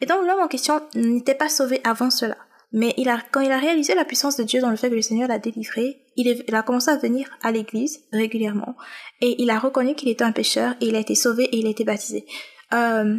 Et 0.00 0.06
donc 0.06 0.26
l'homme 0.26 0.40
en 0.40 0.48
question 0.48 0.80
n'était 0.94 1.34
pas 1.34 1.48
sauvé 1.48 1.80
avant 1.84 2.10
cela. 2.10 2.36
Mais 2.72 2.92
il 2.96 3.08
a, 3.08 3.20
quand 3.30 3.40
il 3.40 3.52
a 3.52 3.58
réalisé 3.58 3.94
la 3.94 4.04
puissance 4.04 4.36
de 4.36 4.42
Dieu 4.42 4.60
dans 4.60 4.68
le 4.68 4.76
fait 4.76 4.90
que 4.90 4.96
le 4.96 5.02
Seigneur 5.02 5.28
l'a 5.28 5.38
délivré, 5.38 6.02
il, 6.16 6.26
il, 6.46 6.54
a 6.56 6.62
commencé 6.62 6.90
à 6.90 6.96
venir 6.96 7.30
à 7.40 7.52
l'église 7.52 8.00
régulièrement. 8.12 8.74
Et 9.20 9.40
il 9.40 9.48
a 9.50 9.60
reconnu 9.60 9.94
qu'il 9.94 10.08
était 10.08 10.24
un 10.24 10.32
pécheur 10.32 10.74
et 10.80 10.86
il 10.86 10.96
a 10.96 10.98
été 10.98 11.14
sauvé 11.14 11.44
et 11.44 11.58
il 11.58 11.68
a 11.68 11.70
été 11.70 11.84
baptisé. 11.84 12.26
Euh, 12.72 13.18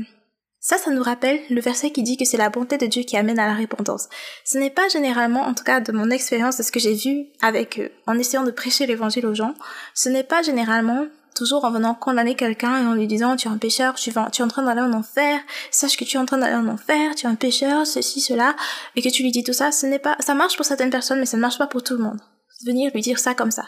ça, 0.66 0.80
ça 0.80 0.90
nous 0.90 1.04
rappelle 1.04 1.40
le 1.52 1.62
verset 1.62 1.92
qui 1.92 2.02
dit 2.02 2.18
que 2.18 2.26
c'est 2.26 2.38
la 2.38 2.50
bonté 2.50 2.80
de 2.80 2.88
Dieu 2.88 3.04
qui 3.04 3.18
amène 3.18 3.38
à 3.38 3.46
la 3.46 3.54
repentance. 3.54 4.10
Ce 4.44 4.58
n'est 4.58 4.72
pas 4.72 4.88
généralement, 4.88 5.42
en 5.42 5.54
tout 5.54 5.64
cas 5.64 5.80
de 5.80 5.92
mon 5.92 6.10
expérience, 6.10 6.58
de 6.58 6.64
ce 6.64 6.72
que 6.72 6.80
j'ai 6.80 6.96
vu 6.96 7.28
avec 7.40 7.80
eux, 7.80 7.92
en 8.08 8.18
essayant 8.18 8.42
de 8.42 8.50
prêcher 8.50 8.88
l'évangile 8.88 9.28
aux 9.28 9.36
gens, 9.36 9.54
ce 9.94 10.10
n'est 10.10 10.24
pas 10.24 10.42
généralement 10.42 11.06
toujours 11.36 11.66
en 11.66 11.72
venant 11.72 11.94
condamner 11.94 12.34
quelqu'un 12.34 12.82
et 12.82 12.88
en 12.88 12.96
lui 12.96 13.06
disant 13.06 13.36
tu 13.36 13.48
es 13.48 13.52
un 13.52 13.60
pécheur, 13.60 13.94
tu, 13.94 14.10
vas, 14.10 14.28
es 14.36 14.42
en 14.42 14.48
train 14.48 14.64
d'aller 14.64 14.82
en 14.82 14.94
enfer, 14.94 15.40
sache 15.70 15.98
que 15.98 16.04
tu 16.04 16.18
es 16.18 16.20
en 16.20 16.26
train 16.26 16.40
d'aller 16.40 16.56
en 16.56 16.68
enfer, 16.68 17.14
tu 17.14 17.28
es 17.28 17.30
un 17.30 17.36
pécheur, 17.36 17.86
ceci, 17.86 18.20
cela, 18.20 18.56
et 18.96 19.04
que 19.04 19.10
tu 19.10 19.22
lui 19.22 19.30
dis 19.30 19.44
tout 19.44 19.54
ça, 19.54 19.72
ce 19.72 19.86
n'est 19.86 20.00
pas, 20.00 20.16
ça 20.20 20.34
marche 20.34 20.56
pour 20.58 20.66
certaines 20.66 20.90
personnes, 20.90 21.20
mais 21.20 21.28
ça 21.28 21.38
ne 21.38 21.42
marche 21.44 21.60
pas 21.60 21.68
pour 21.68 21.84
tout 21.84 21.94
le 21.94 22.02
monde. 22.02 22.22
Venir 22.66 22.90
lui 22.92 23.02
dire 23.02 23.20
ça 23.20 23.36
comme 23.36 23.52
ça. 23.52 23.66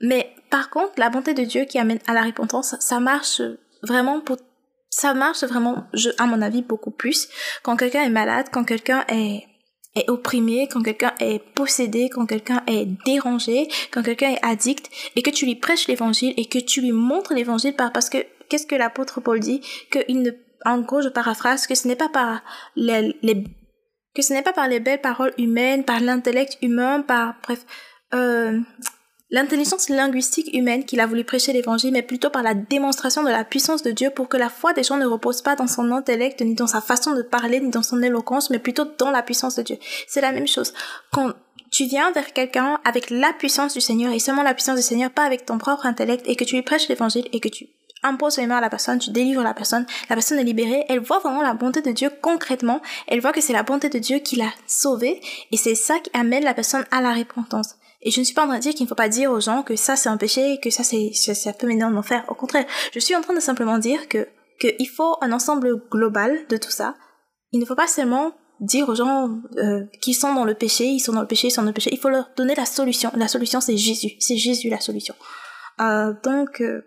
Mais 0.00 0.32
par 0.50 0.70
contre, 0.70 0.92
la 0.96 1.10
bonté 1.10 1.34
de 1.34 1.42
Dieu 1.42 1.64
qui 1.64 1.80
amène 1.80 1.98
à 2.06 2.14
la 2.14 2.22
repentance, 2.22 2.76
ça 2.78 3.00
marche 3.00 3.42
vraiment 3.82 4.20
pour 4.20 4.36
ça 4.90 5.14
marche 5.14 5.44
vraiment, 5.44 5.84
je, 5.92 6.10
à 6.18 6.26
mon 6.26 6.42
avis, 6.42 6.62
beaucoup 6.62 6.90
plus 6.90 7.28
quand 7.62 7.76
quelqu'un 7.76 8.02
est 8.02 8.10
malade, 8.10 8.46
quand 8.52 8.64
quelqu'un 8.64 9.04
est, 9.08 9.44
est 9.94 10.08
opprimé, 10.08 10.68
quand 10.70 10.82
quelqu'un 10.82 11.14
est 11.20 11.38
possédé, 11.54 12.08
quand 12.10 12.26
quelqu'un 12.26 12.62
est 12.66 12.86
dérangé, 13.04 13.68
quand 13.90 14.02
quelqu'un 14.02 14.30
est 14.30 14.44
addict, 14.44 14.90
et 15.16 15.22
que 15.22 15.30
tu 15.30 15.46
lui 15.46 15.56
prêches 15.56 15.88
l'évangile 15.88 16.34
et 16.36 16.46
que 16.46 16.58
tu 16.58 16.80
lui 16.80 16.92
montres 16.92 17.34
l'évangile 17.34 17.74
par, 17.74 17.92
parce 17.92 18.08
que, 18.08 18.18
qu'est-ce 18.48 18.66
que 18.66 18.76
l'apôtre 18.76 19.20
Paul 19.20 19.40
dit? 19.40 19.60
Que 19.90 19.98
il 20.08 20.22
ne, 20.22 20.30
en 20.64 20.80
gros, 20.80 21.00
je 21.00 21.08
paraphrase, 21.08 21.66
que 21.66 21.74
ce 21.74 21.88
n'est 21.88 21.96
pas 21.96 22.08
par 22.08 22.42
les, 22.76 23.16
les, 23.22 23.44
que 24.14 24.22
ce 24.22 24.32
n'est 24.32 24.42
pas 24.42 24.52
par 24.52 24.68
les 24.68 24.80
belles 24.80 25.00
paroles 25.00 25.34
humaines, 25.38 25.84
par 25.84 26.00
l'intellect 26.00 26.58
humain, 26.62 27.02
par, 27.02 27.34
bref, 27.42 27.64
euh, 28.14 28.60
L'intelligence 29.28 29.88
linguistique 29.88 30.54
humaine 30.54 30.84
qu'il 30.84 31.00
a 31.00 31.06
voulu 31.06 31.24
prêcher 31.24 31.52
l'évangile, 31.52 31.92
mais 31.92 32.02
plutôt 32.02 32.30
par 32.30 32.44
la 32.44 32.54
démonstration 32.54 33.24
de 33.24 33.28
la 33.28 33.42
puissance 33.42 33.82
de 33.82 33.90
Dieu 33.90 34.10
pour 34.10 34.28
que 34.28 34.36
la 34.36 34.48
foi 34.48 34.72
des 34.72 34.84
gens 34.84 34.96
ne 34.96 35.06
repose 35.06 35.42
pas 35.42 35.56
dans 35.56 35.66
son 35.66 35.90
intellect, 35.90 36.40
ni 36.42 36.54
dans 36.54 36.68
sa 36.68 36.80
façon 36.80 37.12
de 37.12 37.22
parler, 37.22 37.58
ni 37.58 37.70
dans 37.70 37.82
son 37.82 38.00
éloquence, 38.02 38.50
mais 38.50 38.60
plutôt 38.60 38.84
dans 38.98 39.10
la 39.10 39.22
puissance 39.22 39.56
de 39.56 39.62
Dieu. 39.62 39.78
C'est 40.06 40.20
la 40.20 40.30
même 40.30 40.46
chose. 40.46 40.72
Quand 41.10 41.32
tu 41.72 41.86
viens 41.86 42.12
vers 42.12 42.32
quelqu'un 42.32 42.78
avec 42.84 43.10
la 43.10 43.32
puissance 43.32 43.74
du 43.74 43.80
Seigneur 43.80 44.12
et 44.12 44.20
seulement 44.20 44.44
la 44.44 44.54
puissance 44.54 44.76
du 44.76 44.82
Seigneur, 44.82 45.10
pas 45.10 45.24
avec 45.24 45.44
ton 45.44 45.58
propre 45.58 45.86
intellect, 45.86 46.24
et 46.28 46.36
que 46.36 46.44
tu 46.44 46.54
lui 46.54 46.62
prêches 46.62 46.88
l'évangile 46.88 47.26
et 47.32 47.40
que 47.40 47.48
tu 47.48 47.66
imposes 48.04 48.36
les 48.38 48.46
mains 48.46 48.58
à 48.58 48.60
la 48.60 48.70
personne, 48.70 49.00
tu 49.00 49.10
délivres 49.10 49.42
la 49.42 49.54
personne, 49.54 49.86
la 50.08 50.14
personne 50.14 50.38
est 50.38 50.44
libérée, 50.44 50.84
elle 50.88 51.00
voit 51.00 51.18
vraiment 51.18 51.42
la 51.42 51.54
bonté 51.54 51.82
de 51.82 51.90
Dieu 51.90 52.10
concrètement, 52.22 52.80
elle 53.08 53.20
voit 53.20 53.32
que 53.32 53.40
c'est 53.40 53.52
la 53.52 53.64
bonté 53.64 53.88
de 53.88 53.98
Dieu 53.98 54.18
qui 54.18 54.36
l'a 54.36 54.52
sauvée, 54.68 55.20
et 55.50 55.56
c'est 55.56 55.74
ça 55.74 55.98
qui 55.98 56.10
amène 56.14 56.44
la 56.44 56.54
personne 56.54 56.84
à 56.92 57.00
la 57.00 57.12
repentance. 57.12 57.74
Et 58.06 58.12
je 58.12 58.20
ne 58.20 58.24
suis 58.24 58.34
pas 58.34 58.44
en 58.44 58.46
train 58.46 58.58
de 58.58 58.62
dire 58.62 58.72
qu'il 58.72 58.84
ne 58.84 58.88
faut 58.88 58.94
pas 58.94 59.08
dire 59.08 59.32
aux 59.32 59.40
gens 59.40 59.64
que 59.64 59.74
ça 59.74 59.96
c'est 59.96 60.08
un 60.08 60.16
péché, 60.16 60.60
que 60.62 60.70
ça 60.70 60.84
c'est 60.84 61.12
ça 61.12 61.52
peut 61.52 61.66
mener 61.66 61.82
en 61.82 61.96
enfer. 61.96 62.24
Au 62.28 62.34
contraire, 62.34 62.64
je 62.94 63.00
suis 63.00 63.16
en 63.16 63.20
train 63.20 63.34
de 63.34 63.40
simplement 63.40 63.78
dire 63.78 64.08
que 64.08 64.28
qu'il 64.60 64.88
faut 64.88 65.16
un 65.22 65.32
ensemble 65.32 65.82
global 65.90 66.46
de 66.48 66.56
tout 66.56 66.70
ça. 66.70 66.94
Il 67.50 67.58
ne 67.58 67.66
faut 67.66 67.74
pas 67.74 67.88
seulement 67.88 68.32
dire 68.60 68.88
aux 68.88 68.94
gens 68.94 69.40
euh, 69.56 69.84
qu'ils 70.00 70.14
sont 70.14 70.32
dans 70.32 70.44
le 70.44 70.54
péché, 70.54 70.84
ils 70.84 71.00
sont 71.00 71.12
dans 71.14 71.20
le 71.20 71.26
péché, 71.26 71.48
ils 71.48 71.50
sont 71.50 71.62
dans 71.62 71.68
le 71.68 71.74
péché. 71.74 71.90
Il 71.92 71.98
faut 71.98 72.08
leur 72.08 72.30
donner 72.36 72.54
la 72.54 72.64
solution. 72.64 73.10
La 73.16 73.26
solution 73.26 73.60
c'est 73.60 73.76
Jésus. 73.76 74.12
C'est 74.20 74.36
Jésus 74.36 74.70
la 74.70 74.80
solution. 74.80 75.16
Euh, 75.80 76.14
donc 76.22 76.60
euh, 76.60 76.82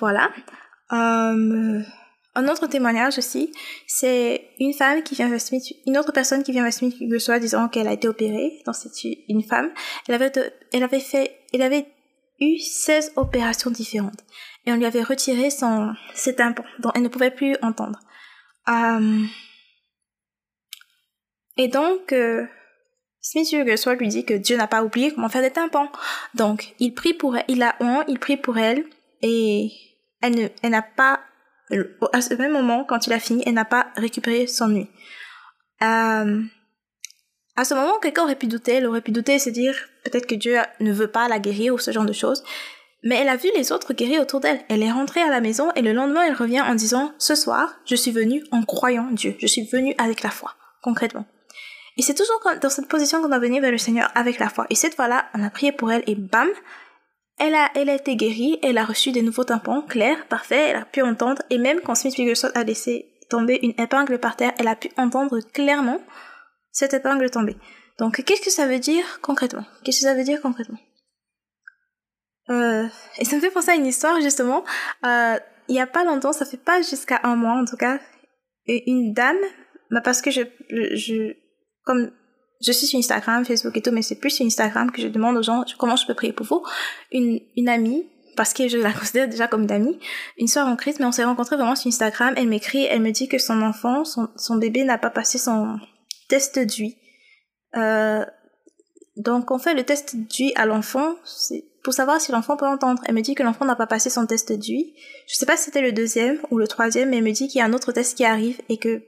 voilà. 0.00 0.32
Euh, 0.92 1.82
un 2.34 2.48
autre 2.48 2.66
témoignage 2.66 3.18
aussi, 3.18 3.52
c'est 3.86 4.50
une 4.58 4.72
femme 4.72 5.02
qui 5.02 5.14
vient 5.14 5.28
vers 5.28 5.40
Smith, 5.40 5.64
une 5.86 5.98
autre 5.98 6.12
personne 6.12 6.42
qui 6.42 6.52
vient 6.52 6.62
vers 6.62 6.72
Smith 6.72 6.96
le 7.00 7.38
disant 7.40 7.68
qu'elle 7.68 7.88
a 7.88 7.92
été 7.92 8.08
opérée. 8.08 8.62
Donc 8.66 8.74
c'est 8.74 8.90
une 9.28 9.42
femme. 9.42 9.70
Elle 10.08 10.14
avait, 10.14 10.30
fait, 11.00 11.40
elle 11.52 11.62
avait 11.62 11.86
eu 12.40 12.58
16 12.58 13.12
opérations 13.16 13.70
différentes. 13.70 14.24
Et 14.66 14.72
on 14.72 14.76
lui 14.76 14.86
avait 14.86 15.02
retiré 15.02 15.50
son, 15.50 15.92
ses 16.14 16.36
tympans, 16.36 16.64
dont 16.78 16.90
elle 16.94 17.02
ne 17.02 17.08
pouvait 17.08 17.30
plus 17.30 17.56
entendre. 17.62 17.98
Euh, 18.68 19.24
Et 21.56 21.68
donc, 21.68 22.12
euh, 22.12 22.46
Smith 23.20 23.48
Wigglesworth 23.52 23.98
lui 23.98 24.08
dit 24.08 24.24
que 24.24 24.34
Dieu 24.34 24.56
n'a 24.56 24.66
pas 24.66 24.82
oublié 24.82 25.12
comment 25.12 25.28
faire 25.28 25.42
des 25.42 25.50
tympans. 25.50 25.90
Donc, 26.34 26.74
il 26.78 26.94
prie 26.94 27.12
pour 27.12 27.36
elle, 27.36 27.44
il 27.48 27.62
a 27.62 27.76
honte, 27.80 28.04
il 28.08 28.18
prie 28.18 28.36
pour 28.36 28.56
elle, 28.56 28.84
et 29.22 29.70
elle 30.22 30.50
n'a 30.62 30.82
pas, 30.82 31.20
à 32.12 32.20
ce 32.20 32.34
même 32.34 32.52
moment, 32.52 32.84
quand 32.84 33.06
il 33.06 33.12
a 33.12 33.20
fini, 33.20 33.42
elle 33.46 33.54
n'a 33.54 33.64
pas 33.64 33.88
récupéré 33.96 34.46
son 34.46 34.68
nuit. 34.68 34.88
Euh, 35.82 36.42
à 37.56 37.64
ce 37.64 37.74
moment, 37.74 37.98
quelqu'un 38.00 38.24
aurait 38.24 38.36
pu 38.36 38.46
douter, 38.46 38.74
elle 38.74 38.86
aurait 38.86 39.00
pu 39.00 39.12
douter 39.12 39.34
et 39.34 39.38
se 39.38 39.50
dire 39.50 39.74
peut-être 40.04 40.26
que 40.26 40.34
Dieu 40.34 40.58
ne 40.80 40.92
veut 40.92 41.10
pas 41.10 41.28
la 41.28 41.38
guérir 41.38 41.74
ou 41.74 41.78
ce 41.78 41.90
genre 41.90 42.04
de 42.04 42.12
choses. 42.12 42.42
Mais 43.02 43.16
elle 43.16 43.28
a 43.28 43.36
vu 43.36 43.48
les 43.56 43.72
autres 43.72 43.94
guérir 43.94 44.20
autour 44.20 44.40
d'elle. 44.40 44.60
Elle 44.68 44.82
est 44.82 44.92
rentrée 44.92 45.22
à 45.22 45.30
la 45.30 45.40
maison 45.40 45.70
et 45.74 45.82
le 45.82 45.92
lendemain, 45.92 46.22
elle 46.22 46.34
revient 46.34 46.60
en 46.60 46.74
disant 46.74 47.12
Ce 47.18 47.34
soir, 47.34 47.74
je 47.86 47.96
suis 47.96 48.10
venue 48.10 48.44
en 48.50 48.62
croyant 48.62 49.08
Dieu. 49.10 49.36
Je 49.38 49.46
suis 49.46 49.64
venue 49.64 49.94
avec 49.98 50.22
la 50.22 50.30
foi, 50.30 50.54
concrètement. 50.82 51.26
Et 51.96 52.02
c'est 52.02 52.14
toujours 52.14 52.40
dans 52.60 52.70
cette 52.70 52.88
position 52.88 53.20
qu'on 53.20 53.28
doit 53.28 53.38
venir 53.38 53.62
vers 53.62 53.70
le 53.70 53.78
Seigneur 53.78 54.10
avec 54.14 54.38
la 54.38 54.48
foi. 54.48 54.66
Et 54.70 54.74
cette 54.74 54.94
fois-là, 54.94 55.26
on 55.34 55.42
a 55.42 55.50
prié 55.50 55.72
pour 55.72 55.90
elle 55.90 56.02
et 56.06 56.14
bam, 56.14 56.48
elle 57.40 57.54
a, 57.54 57.70
elle 57.74 57.88
a 57.88 57.94
été 57.94 58.14
guérie, 58.16 58.58
elle 58.62 58.78
a 58.78 58.84
reçu 58.84 59.10
des 59.10 59.22
nouveaux 59.22 59.44
tympans, 59.44 59.82
clairs, 59.82 60.26
parfaits, 60.28 60.70
elle 60.70 60.76
a 60.76 60.84
pu 60.84 61.02
entendre. 61.02 61.42
Et 61.50 61.58
même 61.58 61.80
quand 61.80 61.94
Smith 61.94 62.16
Wigglesworth 62.16 62.56
a 62.56 62.62
laissé 62.62 63.10
tomber 63.30 63.58
une 63.62 63.74
épingle 63.82 64.18
par 64.18 64.36
terre, 64.36 64.52
elle 64.58 64.68
a 64.68 64.76
pu 64.76 64.90
entendre 64.96 65.40
clairement 65.40 66.00
cette 66.70 66.94
épingle 66.94 67.30
tomber. 67.30 67.56
Donc, 67.98 68.22
qu'est-ce 68.24 68.42
que 68.42 68.50
ça 68.50 68.66
veut 68.66 68.78
dire 68.78 69.20
concrètement? 69.22 69.64
Qu'est-ce 69.84 70.00
que 70.00 70.06
ça 70.06 70.14
veut 70.14 70.24
dire 70.24 70.40
concrètement? 70.40 70.78
Euh, 72.50 72.86
Et 73.18 73.24
ça 73.24 73.36
me 73.36 73.40
fait 73.40 73.50
penser 73.50 73.70
à 73.70 73.74
une 73.74 73.86
histoire 73.86 74.20
justement. 74.20 74.64
Euh, 75.04 75.38
il 75.68 75.76
y 75.76 75.80
a 75.80 75.86
pas 75.86 76.04
longtemps, 76.04 76.32
ça 76.32 76.44
fait 76.44 76.56
pas 76.56 76.82
jusqu'à 76.82 77.20
un 77.22 77.36
mois 77.36 77.52
en 77.52 77.64
tout 77.64 77.76
cas, 77.76 77.98
une 78.66 79.12
dame, 79.12 79.38
bah 79.90 80.00
parce 80.00 80.20
que 80.20 80.30
je, 80.30 80.42
je, 80.68 81.34
comme 81.84 82.10
je 82.60 82.72
suis 82.72 82.86
sur 82.86 82.98
Instagram, 82.98 83.44
Facebook 83.44 83.76
et 83.76 83.82
tout, 83.82 83.90
mais 83.90 84.02
c'est 84.02 84.18
plus 84.18 84.30
sur 84.30 84.44
Instagram 84.44 84.90
que 84.90 85.00
je 85.00 85.08
demande 85.08 85.36
aux 85.36 85.42
gens 85.42 85.64
comment 85.78 85.96
je 85.96 86.06
peux 86.06 86.14
prier 86.14 86.32
pour 86.32 86.46
vous. 86.46 86.62
Une, 87.10 87.40
une 87.56 87.68
amie, 87.68 88.06
parce 88.36 88.52
que 88.52 88.68
je 88.68 88.78
la 88.78 88.92
considère 88.92 89.28
déjà 89.28 89.48
comme 89.48 89.62
une 89.62 89.72
amie, 89.72 89.98
une 90.38 90.48
soeur 90.48 90.66
en 90.66 90.76
Christ, 90.76 91.00
mais 91.00 91.06
on 91.06 91.12
s'est 91.12 91.24
rencontrés 91.24 91.56
vraiment 91.56 91.76
sur 91.76 91.88
Instagram. 91.88 92.34
Elle 92.36 92.48
m'écrit, 92.48 92.84
elle 92.84 93.00
me 93.00 93.10
dit 93.10 93.28
que 93.28 93.38
son 93.38 93.62
enfant, 93.62 94.04
son, 94.04 94.28
son 94.36 94.56
bébé 94.56 94.84
n'a 94.84 94.98
pas 94.98 95.10
passé 95.10 95.38
son 95.38 95.78
test 96.28 96.58
d'UI. 96.58 96.96
Euh, 97.76 98.24
donc 99.16 99.50
on 99.50 99.58
fait 99.58 99.74
le 99.74 99.84
test 99.84 100.16
d'UI 100.16 100.52
à 100.56 100.66
l'enfant 100.66 101.14
pour 101.82 101.94
savoir 101.94 102.20
si 102.20 102.32
l'enfant 102.32 102.56
peut 102.56 102.66
entendre. 102.66 103.02
Elle 103.06 103.14
me 103.14 103.22
dit 103.22 103.34
que 103.34 103.42
l'enfant 103.42 103.64
n'a 103.64 103.76
pas 103.76 103.86
passé 103.86 104.10
son 104.10 104.26
test 104.26 104.52
d'UI. 104.52 104.94
Je 105.26 105.34
sais 105.34 105.46
pas 105.46 105.56
si 105.56 105.64
c'était 105.64 105.82
le 105.82 105.92
deuxième 105.92 106.38
ou 106.50 106.58
le 106.58 106.68
troisième, 106.68 107.10
mais 107.10 107.18
elle 107.18 107.24
me 107.24 107.32
dit 107.32 107.48
qu'il 107.48 107.58
y 107.58 107.62
a 107.62 107.64
un 107.64 107.72
autre 107.72 107.92
test 107.92 108.16
qui 108.16 108.24
arrive 108.24 108.60
et 108.68 108.78
que 108.78 109.02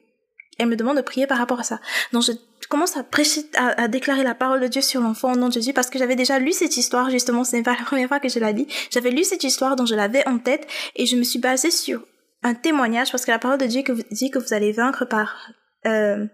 elle 0.62 0.68
me 0.68 0.76
demande 0.76 0.96
de 0.96 1.02
prier 1.02 1.26
par 1.26 1.38
rapport 1.38 1.60
à 1.60 1.62
ça. 1.62 1.80
Donc 2.12 2.22
je 2.22 2.32
commence 2.68 2.96
à 2.96 3.02
prêcher, 3.02 3.42
à, 3.56 3.88
déclarer 3.88 4.22
la 4.22 4.34
parole 4.34 4.60
de 4.60 4.66
Dieu 4.66 4.80
sur 4.80 5.00
l'enfant 5.00 5.32
au 5.32 5.36
nom 5.36 5.48
de 5.48 5.52
Jésus 5.52 5.72
parce 5.72 5.90
que 5.90 5.98
j'avais 5.98 6.16
déjà 6.16 6.38
lu 6.38 6.52
cette 6.52 6.76
histoire 6.76 7.10
justement. 7.10 7.44
Ce 7.44 7.56
n'est 7.56 7.62
pas 7.62 7.76
la 7.78 7.84
première 7.84 8.08
fois 8.08 8.20
que 8.20 8.28
je 8.28 8.38
l'ai 8.38 8.52
dit. 8.52 8.66
J'avais 8.90 9.10
lu 9.10 9.24
cette 9.24 9.44
histoire 9.44 9.76
dont 9.76 9.86
je 9.86 9.94
l'avais 9.94 10.26
en 10.26 10.38
tête 10.38 10.66
et 10.96 11.06
je 11.06 11.16
me 11.16 11.22
suis 11.22 11.38
basée 11.38 11.70
sur 11.70 12.02
un 12.42 12.54
témoignage 12.54 13.10
parce 13.10 13.24
que 13.24 13.30
la 13.30 13.38
parole 13.38 13.58
de 13.58 13.66
Dieu 13.66 13.82
dit 14.10 14.30
que 14.30 14.38
vous 14.38 14.54
allez 14.54 14.72
vaincre 14.72 15.04
par 15.04 15.50
euh, 15.86 16.26